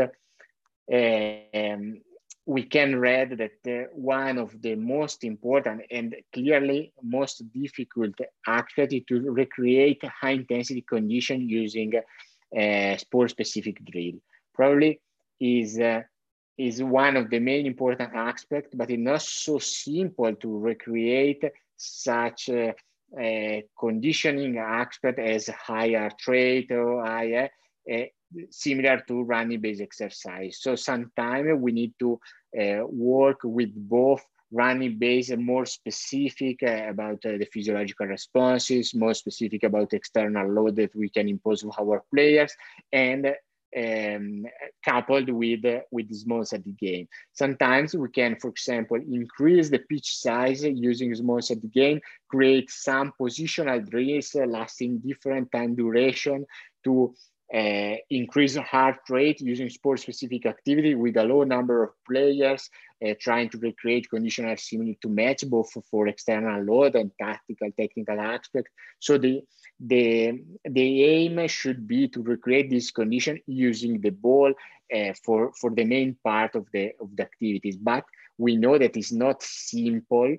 [0.92, 2.00] um,
[2.46, 8.14] we can read that uh, one of the most important and clearly most difficult
[8.46, 14.14] is to recreate high intensity condition using uh, sport specific drill.
[14.54, 15.00] Probably
[15.38, 16.02] is uh,
[16.56, 21.44] is one of the main important aspects, but it's not so simple to recreate
[21.76, 22.72] such uh,
[23.16, 27.48] uh, conditioning aspect as higher rate or higher,
[27.92, 28.04] uh,
[28.50, 30.58] similar to running based exercise.
[30.60, 32.20] So sometimes we need to
[32.60, 38.94] uh, work with both running based and more specific uh, about uh, the physiological responses,
[38.94, 42.52] more specific about external load that we can impose on our players,
[42.92, 43.34] and
[43.76, 44.44] um,
[44.84, 47.08] coupled with uh, with small sided game.
[47.32, 53.12] Sometimes we can, for example, increase the pitch size using small sided game, create some
[53.20, 56.46] positional drills lasting different time duration
[56.84, 57.14] to
[57.54, 62.68] uh, increase heart rate using sport specific activity with a low number of players,
[63.06, 68.20] uh, trying to recreate conditions similar to match both for, external load and tactical technical
[68.20, 68.68] aspect.
[68.98, 69.42] So the,
[69.80, 74.52] the, the aim should be to recreate this condition using the ball
[74.94, 77.76] uh, for, for the main part of the, of the activities.
[77.76, 78.04] But
[78.36, 80.36] we know that it's not simple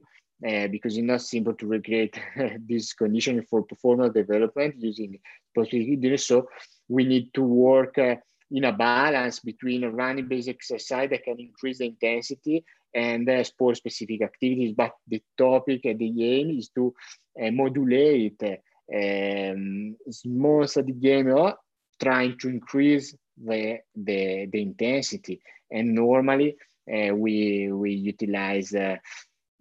[0.48, 2.20] uh, because it's not simple to recreate
[2.68, 6.48] this condition for performance development using specific So
[6.90, 8.16] we need to work uh,
[8.52, 13.44] in a balance between a running based exercise that can increase the intensity and uh,
[13.44, 14.74] sport specific activities.
[14.76, 16.94] But the topic and the aim is to
[17.42, 21.56] uh, modulate um, small sided game or
[22.02, 25.40] trying to increase the, the, the intensity.
[25.72, 26.58] And normally
[26.92, 28.98] uh, we, we utilize uh,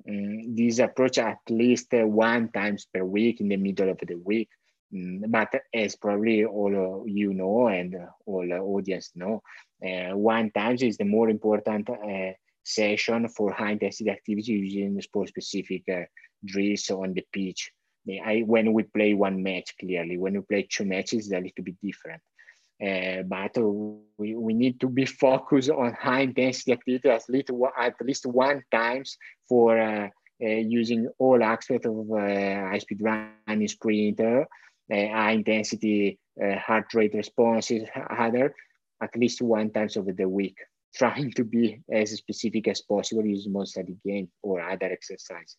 [0.08, 4.14] um, this approach at least uh, one times per week in the middle of the
[4.14, 4.48] week.
[4.94, 9.42] Mm, but as probably all you know and all audience know,
[9.84, 12.32] uh, one times is the more important uh,
[12.62, 16.04] session for high intensity activity using sport specific uh,
[16.44, 17.70] drills on the pitch.
[18.24, 21.64] I, when we play one match, clearly, when we play two matches, it's a little
[21.64, 22.22] bit different.
[22.82, 23.58] Uh, but
[24.16, 28.62] we, we need to be focused on high intensity activity at least, at least one
[28.70, 30.08] times for uh,
[30.42, 34.46] uh, using all aspects of high speed running sprinter
[34.90, 38.54] high intensity uh, heart rate responses, other,
[39.02, 40.56] at least one times over the week,
[40.94, 45.56] trying to be as specific as possible using most study gain or other exercises.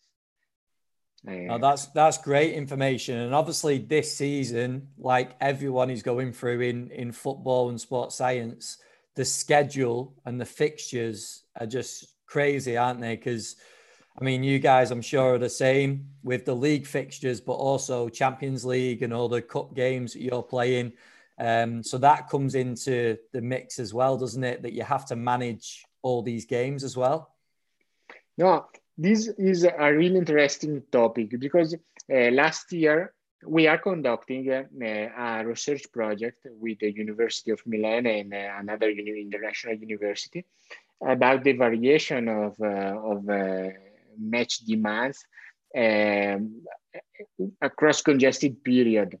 [1.28, 6.90] Uh, that's that's great information, and obviously this season, like everyone is going through in
[6.90, 8.78] in football and sports science,
[9.16, 13.16] the schedule and the fixtures are just crazy, aren't they?
[13.16, 13.56] Because
[14.18, 18.08] I mean, you guys, I'm sure, are the same with the league fixtures, but also
[18.08, 20.92] Champions League and all the cup games that you're playing.
[21.38, 24.62] Um, so that comes into the mix as well, doesn't it?
[24.62, 27.34] That you have to manage all these games as well.
[28.36, 28.66] No,
[28.98, 33.14] this is a really interesting topic because uh, last year
[33.46, 38.90] we are conducting uh, a research project with the University of Milan and uh, another
[38.90, 40.44] international university
[41.02, 43.68] about the variation of, uh, of uh,
[44.20, 45.18] match demands
[45.76, 46.62] um,
[47.62, 49.18] across congested period.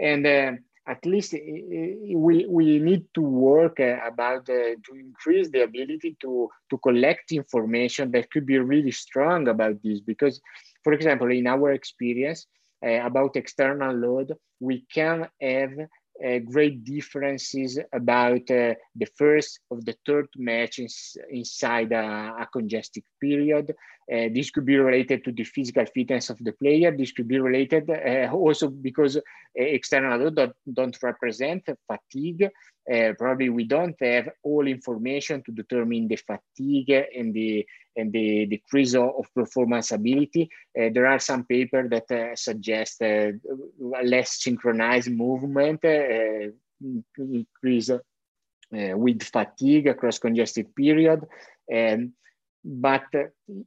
[0.00, 0.52] And uh,
[0.86, 1.38] at least uh,
[2.14, 7.32] we, we need to work uh, about uh, to increase the ability to, to collect
[7.32, 10.00] information that could be really strong about this.
[10.00, 10.40] Because,
[10.82, 12.46] for example, in our experience
[12.84, 15.72] uh, about external load, we can have
[16.24, 20.80] uh, great differences about uh, the first of the third match
[21.30, 23.74] inside a, a congested period.
[24.10, 26.96] Uh, this could be related to the physical fitness of the player.
[26.96, 29.20] This could be related uh, also because uh,
[29.54, 32.48] external don't, don't represent fatigue.
[32.90, 37.66] Uh, probably we don't have all information to determine the fatigue and the
[37.98, 40.48] and the decrease of performance ability.
[40.78, 43.32] Uh, there are some papers that uh, suggest uh,
[44.02, 46.50] less synchronized movement, uh,
[47.18, 47.98] increase uh,
[48.70, 51.20] with fatigue across congested period.
[51.72, 52.12] Um,
[52.64, 53.06] but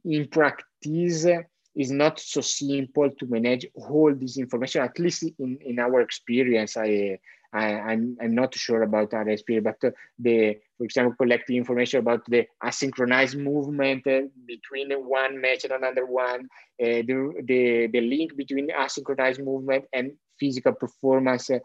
[0.04, 1.26] in practice,
[1.74, 6.76] it's not so simple to manage all this information, at least in, in our experience.
[6.76, 7.18] I,
[7.54, 12.46] I, am not sure about RSP, but uh, the, for example, collecting information about the
[12.62, 16.48] asynchronized movement uh, between one match and another one,
[16.82, 21.58] uh, the, the, the link between asynchronized movement and physical performance uh,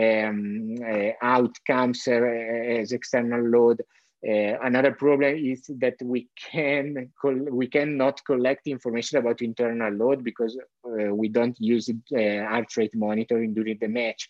[0.00, 3.82] um, uh, outcomes as external load.
[4.24, 7.10] Uh, another problem is that we can
[7.50, 12.94] we cannot collect information about internal load because uh, we don't use uh, heart rate
[12.94, 14.28] monitoring during the match.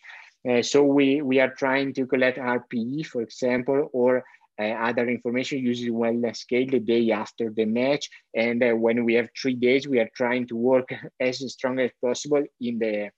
[0.48, 4.24] Uh, so we, we are trying to collect RPE, for example, or
[4.58, 8.08] uh, other information using wellness scale the day after the match.
[8.34, 11.90] And uh, when we have three days, we are trying to work as strong as
[12.02, 13.10] possible in the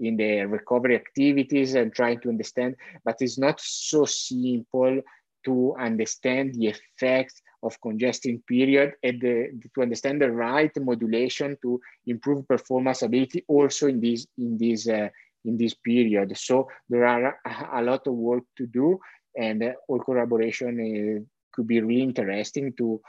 [0.00, 5.02] in the recovery activities and trying to understand, but it's not so simple
[5.44, 11.80] to understand the effects of congestion period and the, to understand the right modulation to
[12.06, 15.08] improve performance ability also in this in this uh,
[15.44, 16.36] in this period.
[16.36, 17.38] So there are
[17.72, 18.98] a lot of work to do.
[19.38, 23.00] and uh, all collaboration uh, could be really interesting to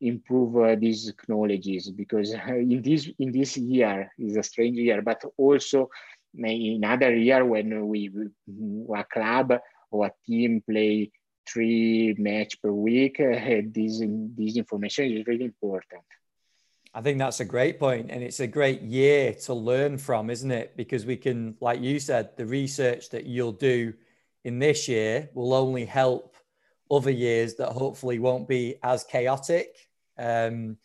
[0.00, 5.22] improve uh, these technologies because in this in this year is a strange year but
[5.36, 5.88] also
[6.34, 8.10] in other year when we
[8.96, 9.54] a club
[9.90, 11.10] or a team play
[11.46, 14.02] three match per week uh, this
[14.36, 16.02] this information is really important
[16.94, 20.50] I think that's a great point, and it's a great year to learn from, isn't
[20.50, 20.76] it?
[20.76, 23.94] Because we can, like you said, the research that you'll do
[24.44, 26.36] in this year will only help
[26.90, 29.88] other years that hopefully won't be as chaotic.
[30.18, 30.76] Um,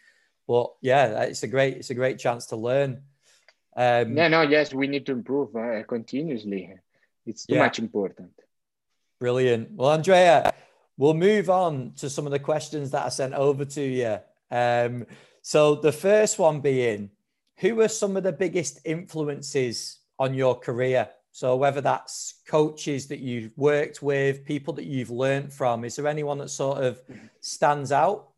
[0.47, 3.01] but yeah, it's a great it's a great chance to learn.
[3.75, 6.73] Um, yeah, no, yes, we need to improve uh, continuously.
[7.25, 7.63] It's too yeah.
[7.63, 8.31] much important.
[9.19, 9.71] Brilliant.
[9.71, 10.53] Well, Andrea,
[10.97, 14.17] we'll move on to some of the questions that I sent over to you.
[14.51, 15.05] Um,
[15.41, 17.11] so the first one being,
[17.59, 21.09] who are some of the biggest influences on your career?
[21.31, 26.07] So whether that's coaches that you've worked with, people that you've learned from, is there
[26.07, 27.01] anyone that sort of
[27.41, 28.29] stands out?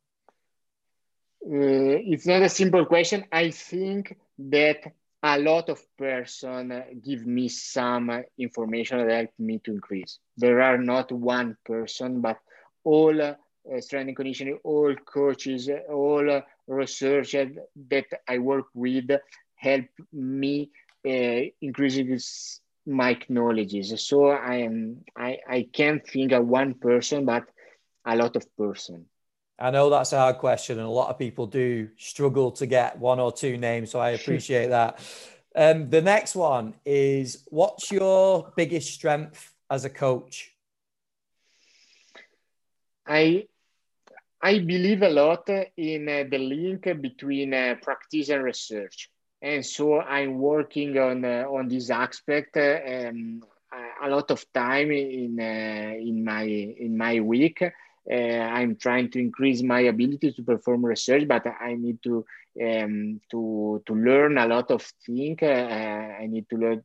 [1.46, 3.26] Uh, it's not a simple question.
[3.32, 9.72] I think that a lot of person give me some information that help me to
[9.72, 10.20] increase.
[10.38, 12.38] There are not one person, but
[12.84, 13.34] all uh,
[13.80, 17.56] strength and conditioning, all coaches, all uh, researchers
[17.90, 19.10] that I work with
[19.56, 20.70] help me
[21.06, 22.18] uh, increasing
[22.86, 24.08] my knowledges.
[24.08, 27.44] So I am I, I can't think of one person, but
[28.06, 29.06] a lot of person.
[29.60, 32.98] I know that's a hard question, and a lot of people do struggle to get
[32.98, 33.92] one or two names.
[33.92, 35.00] So I appreciate that.
[35.56, 40.52] Um, the next one is what's your biggest strength as a coach?
[43.06, 43.48] I
[44.42, 49.10] I believe a lot in uh, the link between uh, practice and research
[49.42, 53.44] and so I'm working on uh, on this aspect uh, um,
[54.02, 57.64] a lot of time in uh, in my in my week.
[58.12, 62.26] Uh, I'm trying to increase my ability to perform research, but I need to
[62.62, 65.38] um, to to learn a lot of things.
[65.42, 66.82] Uh, I need to learn,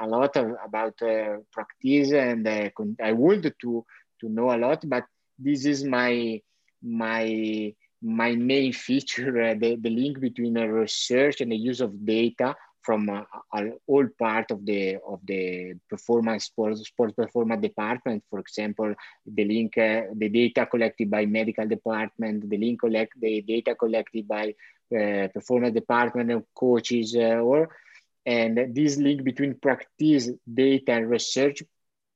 [0.00, 3.84] a lot of, about uh, practice, and I would to
[4.20, 4.84] to know a lot.
[4.86, 5.04] But
[5.38, 6.40] this is my
[6.82, 12.04] my my main feature, uh, the, the link between the research and the use of
[12.04, 12.54] data
[12.88, 13.22] from uh,
[13.86, 18.22] all part of the of the performance sports sports performance department.
[18.30, 18.94] For example,
[19.38, 24.26] the link uh, the data collected by medical department, the link collect the data collected
[24.26, 24.44] by
[24.98, 27.68] uh, performance department of coaches, uh, or
[28.24, 30.30] and this link between practice,
[30.62, 31.62] data, and research.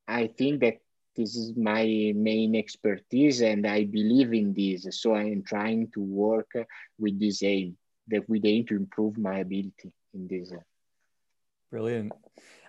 [0.08, 0.78] I think that
[1.16, 1.84] this is my
[2.30, 4.86] main expertise and I believe in this.
[5.02, 6.50] So I am trying to work
[6.98, 7.76] with this aim,
[8.08, 10.52] that with aim to improve my ability in this.
[11.70, 12.12] Brilliant.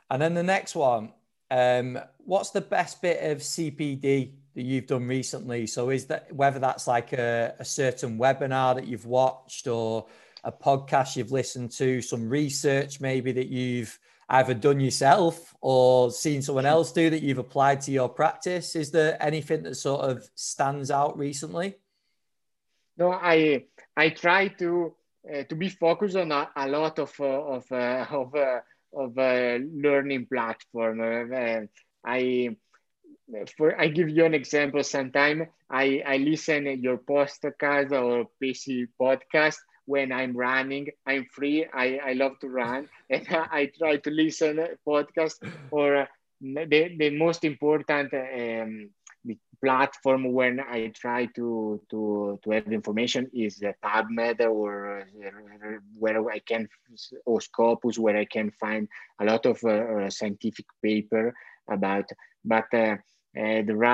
[0.09, 1.11] And then the next one,
[1.51, 5.67] um, what's the best bit of CPD that you've done recently?
[5.67, 10.07] So is that whether that's like a, a certain webinar that you've watched or
[10.43, 13.97] a podcast you've listened to, some research maybe that you've
[14.29, 18.75] either done yourself or seen someone else do that you've applied to your practice?
[18.75, 21.75] Is there anything that sort of stands out recently?
[22.97, 23.65] No, I
[23.97, 24.95] I try to
[25.31, 28.59] uh, to be focused on a, a lot of uh, of uh, of uh,
[28.93, 31.01] of learning platform.
[32.05, 32.55] I
[33.57, 34.83] for I give you an example.
[34.83, 40.87] Sometime I I listen your podcast or PC podcast when I'm running.
[41.05, 41.65] I'm free.
[41.73, 45.35] I, I love to run and I try to listen podcast
[45.71, 46.07] or
[46.41, 48.89] the, the most important um,
[49.63, 56.39] platform when I try to, to, to have information is PubMed or uh, where I
[56.39, 56.67] can,
[57.25, 58.89] or Scopus, where I can find
[59.21, 61.33] a lot of uh, uh scientific paper
[61.69, 62.05] about,
[62.43, 62.97] but uh,
[63.39, 63.85] uh, there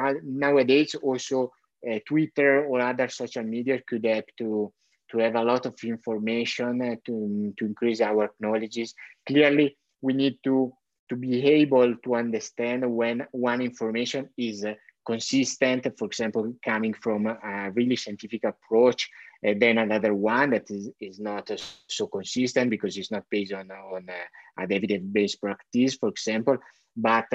[0.00, 1.52] are nowadays also
[1.88, 4.72] uh, Twitter or other social media could help to
[5.10, 8.94] to have a lot of information uh, to, to increase our knowledges.
[9.26, 10.72] Clearly, we need to
[11.12, 14.72] to be able to understand when one information is uh,
[15.04, 19.10] consistent, for example, coming from a really scientific approach,
[19.46, 21.56] uh, then another one that is, is not uh,
[21.86, 26.56] so consistent because it's not based on, on uh, an evidence-based practice, for example,
[26.96, 27.26] but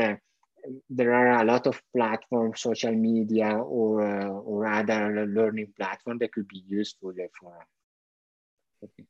[0.89, 6.33] there are a lot of platforms, social media or uh, or other learning platforms that
[6.33, 7.65] could be useful for.
[8.83, 9.05] Okay.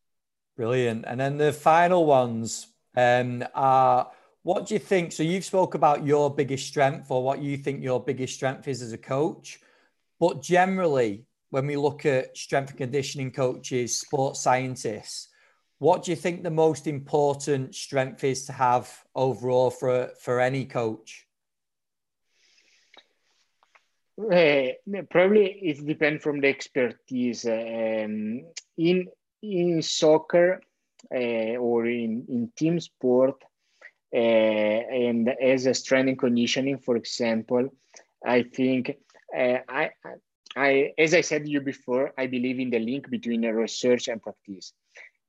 [0.58, 1.06] Brilliant.
[1.08, 4.12] And then the final ones um, are
[4.48, 5.12] what do you think?
[5.12, 8.82] So you've spoke about your biggest strength or what you think your biggest strength is
[8.82, 9.60] as a coach,
[10.22, 15.28] but generally, when we look at strength and conditioning coaches, sports scientists,
[15.80, 20.64] what do you think the most important strength is to have overall for for any
[20.64, 21.28] coach?
[24.18, 24.68] Uh,
[25.12, 27.46] probably it depends from the expertise.
[27.46, 28.46] Um,
[28.78, 29.08] in
[29.42, 30.62] in soccer
[31.14, 33.44] uh, or in, in team sport,
[34.14, 37.70] and as a strength and conditioning, for example,
[38.26, 38.98] I think
[39.38, 39.92] uh, I,
[40.56, 44.22] I, as I said to you before, I believe in the link between research and
[44.22, 44.74] practice.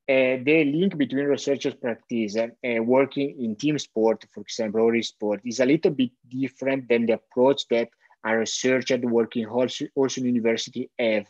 [0.08, 2.48] Uh, the link between research and practice, uh,
[2.82, 7.12] working in team sport, for example, or sport, is a little bit different than the
[7.12, 7.90] approach that
[8.24, 11.26] a researcher working also, also in university have,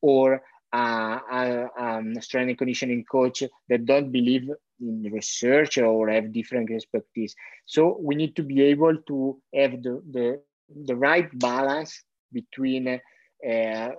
[0.00, 0.42] or
[0.72, 4.48] uh, a, um, strength and conditioning coach that don't believe
[4.80, 7.34] in research or have different expertise.
[7.66, 10.40] So we need to be able to have the, the,
[10.84, 12.02] the right balance
[12.32, 13.90] between uh, uh,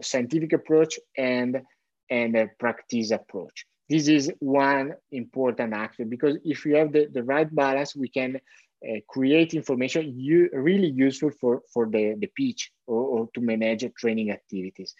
[0.00, 1.62] scientific approach and,
[2.10, 3.64] and a practice approach.
[3.88, 8.36] This is one important aspect because if you have the, the right balance, we can
[8.36, 13.84] uh, create information you, really useful for, for the, the pitch or, or to manage
[13.96, 14.94] training activities.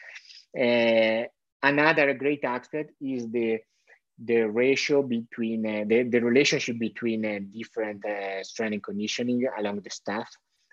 [0.57, 1.25] Uh,
[1.63, 3.59] another great aspect is the
[4.25, 9.81] the ratio between uh, the, the relationship between uh, different uh, strength and conditioning along
[9.81, 10.29] the staff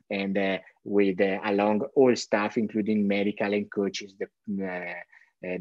[0.09, 4.95] and uh, with uh, along all staff including medical and coaches the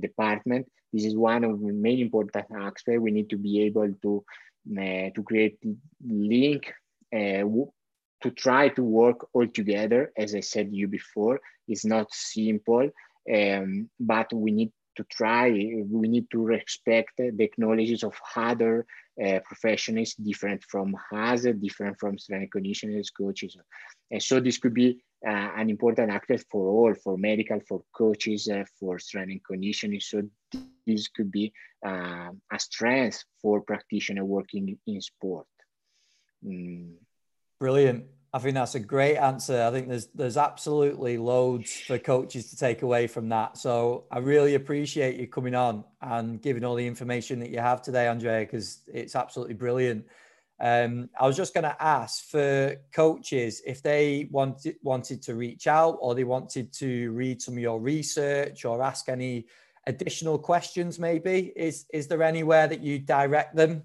[0.00, 0.66] department.
[0.92, 2.84] This is one of the main important aspects.
[2.86, 4.24] We need to be able to
[4.74, 5.58] to create
[6.04, 6.72] link
[7.12, 10.12] to try to work all together.
[10.16, 12.90] As i said you before it's not simple
[13.32, 18.84] um, but we need to try, we need to respect the technologies of other
[19.24, 23.56] uh, professionals different from us, different from strength conditioners, coaches.
[24.10, 28.48] And so this could be uh, an important aspect for all, for medical, for coaches,
[28.48, 30.00] uh, for strength and conditioning.
[30.00, 30.22] So
[30.86, 31.52] this could be
[31.86, 35.46] uh, a strength for practitioner working in sport.
[36.44, 36.94] Mm.
[37.60, 38.04] Brilliant.
[38.38, 39.64] I think that's a great answer.
[39.64, 43.58] I think there's there's absolutely loads for coaches to take away from that.
[43.58, 47.82] So I really appreciate you coming on and giving all the information that you have
[47.82, 50.06] today, Andrea, because it's absolutely brilliant.
[50.60, 55.66] Um, I was just going to ask for coaches if they wanted wanted to reach
[55.66, 59.46] out or they wanted to read some of your research or ask any
[59.88, 61.00] additional questions.
[61.00, 63.82] Maybe is is there anywhere that you direct them?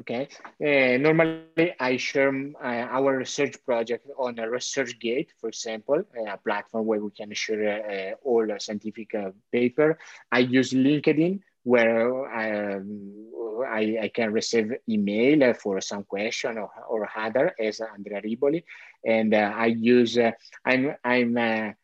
[0.00, 0.28] Okay.
[0.60, 6.86] Uh, normally, I share uh, our research project on a ResearchGate, for example, a platform
[6.86, 9.98] where we can share uh, all scientific uh, paper.
[10.30, 17.08] I use LinkedIn, where um, I, I, can receive email for some question or, or
[17.14, 18.64] other as Andrea Riboli.
[19.06, 20.32] And uh, I use, uh,
[20.64, 21.74] I'm, I'm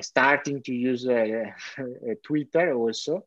[0.00, 1.04] starting to use
[2.22, 3.26] Twitter also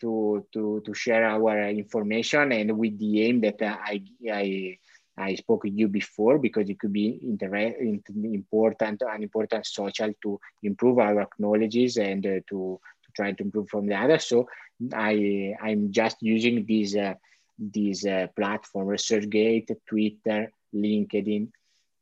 [0.00, 4.78] to to to share our information and with the aim that I I
[5.16, 10.98] I spoke with you before because it could be important an important social to improve
[10.98, 14.18] our knowledges and uh, to to try to improve from the other.
[14.18, 14.48] So
[14.94, 17.14] I I'm just using this uh,
[17.58, 21.48] this uh, platform ResearchGate, Twitter, LinkedIn,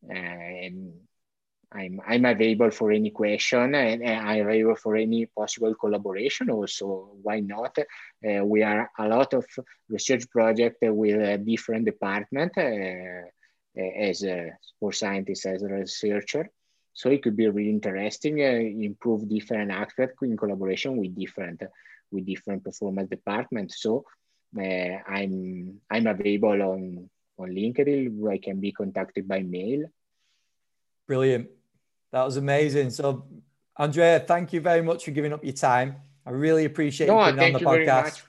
[0.08, 0.92] uh, and
[1.70, 6.48] I'm I'm available for any question and, I'm available for any possible collaboration.
[6.50, 7.76] Also, why not?
[7.78, 9.44] Uh, we are a lot of
[9.88, 13.28] research project with a different department uh,
[13.76, 16.50] as a sports scientist, as a researcher.
[16.94, 18.40] So it could be really interesting.
[18.40, 21.62] Uh, improve different aspects in collaboration with different
[22.10, 23.82] with different performance departments.
[23.82, 24.06] So
[24.58, 28.26] uh, I'm I'm available on on LinkedIn.
[28.32, 29.84] I can be contacted by mail.
[31.06, 31.57] Brilliant.
[32.12, 32.90] That was amazing.
[32.90, 33.26] So,
[33.76, 35.96] Andrea, thank you very much for giving up your time.
[36.26, 38.22] I really appreciate no, you coming on the podcast.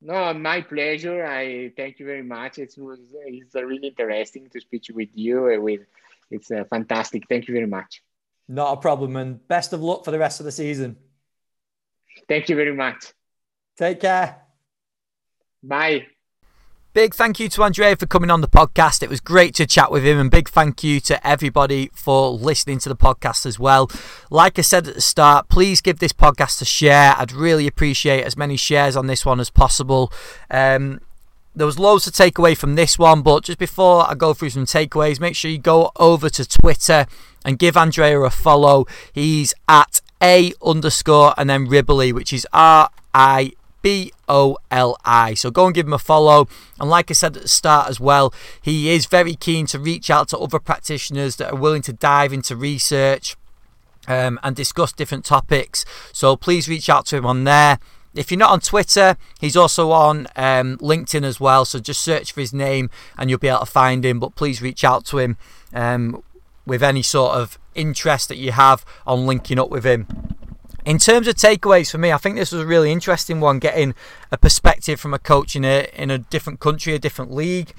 [0.00, 1.24] No, my pleasure.
[1.24, 2.58] I thank you very much.
[2.58, 5.60] It was it's really interesting to speak with you.
[5.62, 5.82] With
[6.30, 7.28] it's uh, fantastic.
[7.28, 8.02] Thank you very much.
[8.48, 10.96] Not a problem, and best of luck for the rest of the season.
[12.28, 13.12] Thank you very much.
[13.76, 14.42] Take care.
[15.62, 16.06] Bye.
[16.94, 19.02] Big thank you to Andrea for coming on the podcast.
[19.02, 22.78] It was great to chat with him, and big thank you to everybody for listening
[22.80, 23.90] to the podcast as well.
[24.28, 27.14] Like I said at the start, please give this podcast a share.
[27.16, 30.12] I'd really appreciate as many shares on this one as possible.
[30.50, 31.00] Um,
[31.56, 34.50] there was loads to take away from this one, but just before I go through
[34.50, 37.06] some takeaways, make sure you go over to Twitter
[37.42, 38.86] and give Andrea a follow.
[39.14, 45.34] He's at a underscore and then Riboli, which is R I B O L I.
[45.34, 46.48] So go and give him a follow.
[46.80, 50.10] And like I said at the start as well, he is very keen to reach
[50.10, 53.36] out to other practitioners that are willing to dive into research
[54.08, 55.84] um, and discuss different topics.
[56.12, 57.78] So please reach out to him on there.
[58.14, 61.64] If you're not on Twitter, he's also on um, LinkedIn as well.
[61.64, 64.20] So just search for his name and you'll be able to find him.
[64.20, 65.36] But please reach out to him.
[65.72, 66.22] Um,
[66.66, 70.06] with any sort of interest that you have on linking up with him.
[70.84, 73.94] In terms of takeaways for me, I think this was a really interesting one, getting
[74.32, 77.72] a perspective from a coach in a in a different country, a different league.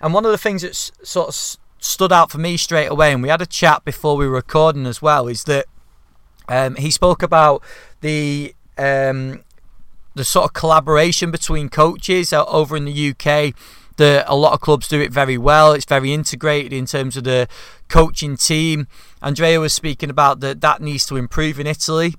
[0.00, 3.22] And one of the things that sort of stood out for me straight away, and
[3.22, 5.66] we had a chat before we were recording as well, is that
[6.48, 7.62] um, he spoke about
[8.00, 9.44] the um,
[10.14, 13.54] the sort of collaboration between coaches over in the UK.
[13.98, 15.72] The, a lot of clubs do it very well.
[15.72, 17.48] It's very integrated in terms of the
[17.88, 18.88] coaching team.
[19.22, 22.14] Andrea was speaking about that that needs to improve in Italy.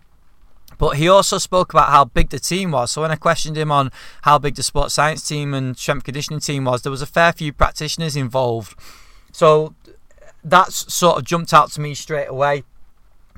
[0.78, 2.92] But he also spoke about how big the team was.
[2.92, 6.40] So when I questioned him on how big the sports science team and strength conditioning
[6.40, 8.78] team was, there was a fair few practitioners involved.
[9.32, 9.74] So
[10.44, 12.64] that's sort of jumped out to me straight away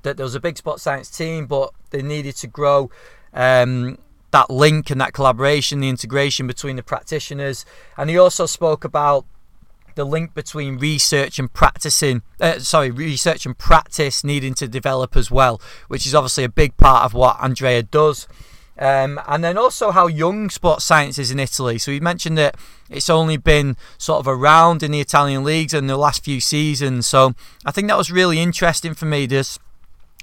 [0.04, 2.90] that there was a big sports science team, but they needed to grow
[3.34, 3.98] um,
[4.32, 7.66] that link and that collaboration, the integration between the practitioners.
[7.98, 9.26] And he also spoke about
[10.00, 15.30] the link between research and practicing uh, sorry research and practice needing to develop as
[15.30, 18.28] well which is obviously a big part of what andrea does.
[18.82, 21.78] Um, and then also how young sports science is in italy.
[21.80, 22.56] So he mentioned that
[22.90, 27.06] it's only been sort of around in the italian leagues in the last few seasons.
[27.06, 27.34] So
[27.66, 29.60] i think that was really interesting for me just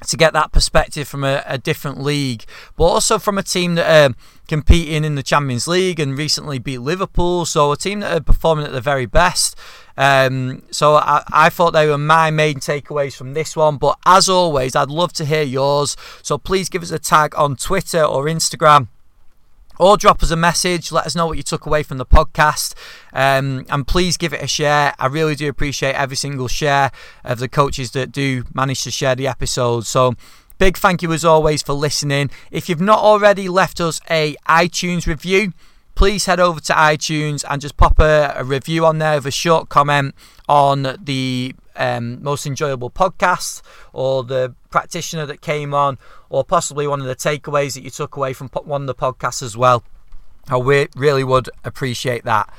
[0.05, 2.45] to get that perspective from a, a, different league,
[2.77, 4.15] but also from a team that are
[4.47, 7.47] competing in the Champions League and recently beat Liverpool.
[7.47, 9.57] So a team that are performing at the very best.
[9.97, 13.79] Um, so I, I thought they were my main takeaways from this one.
[13.79, 15.97] But as always, I'd love to hear yours.
[16.23, 18.89] So please give us a tag on Twitter or Instagram
[19.79, 20.93] or drop us a message.
[20.93, 22.75] Let us know what you took away from the podcast.
[23.13, 24.95] Um, and please give it a share.
[24.99, 26.91] I really do appreciate every single share
[27.25, 29.87] of the coaches that do manage to share the episode.
[29.87, 30.15] So,
[30.59, 32.31] big thank you as always for listening.
[32.51, 35.53] If you've not already left us a iTunes review,
[35.95, 39.31] please head over to iTunes and just pop a, a review on there with a
[39.31, 40.15] short comment
[40.49, 43.63] on the um, most enjoyable podcast
[43.93, 45.97] or the practitioner that came on
[46.29, 49.43] or possibly one of the takeaways that you took away from one of the podcasts
[49.43, 49.83] as well.
[50.49, 50.59] I
[50.95, 52.53] really would appreciate that.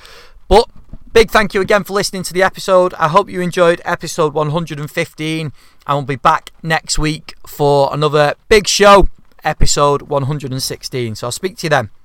[0.47, 0.67] But
[1.13, 2.95] big thank you again for listening to the episode.
[2.95, 5.51] I hope you enjoyed episode 115
[5.85, 9.09] and we'll be back next week for another big show,
[9.43, 11.15] episode 116.
[11.17, 11.96] So I'll speak to you then.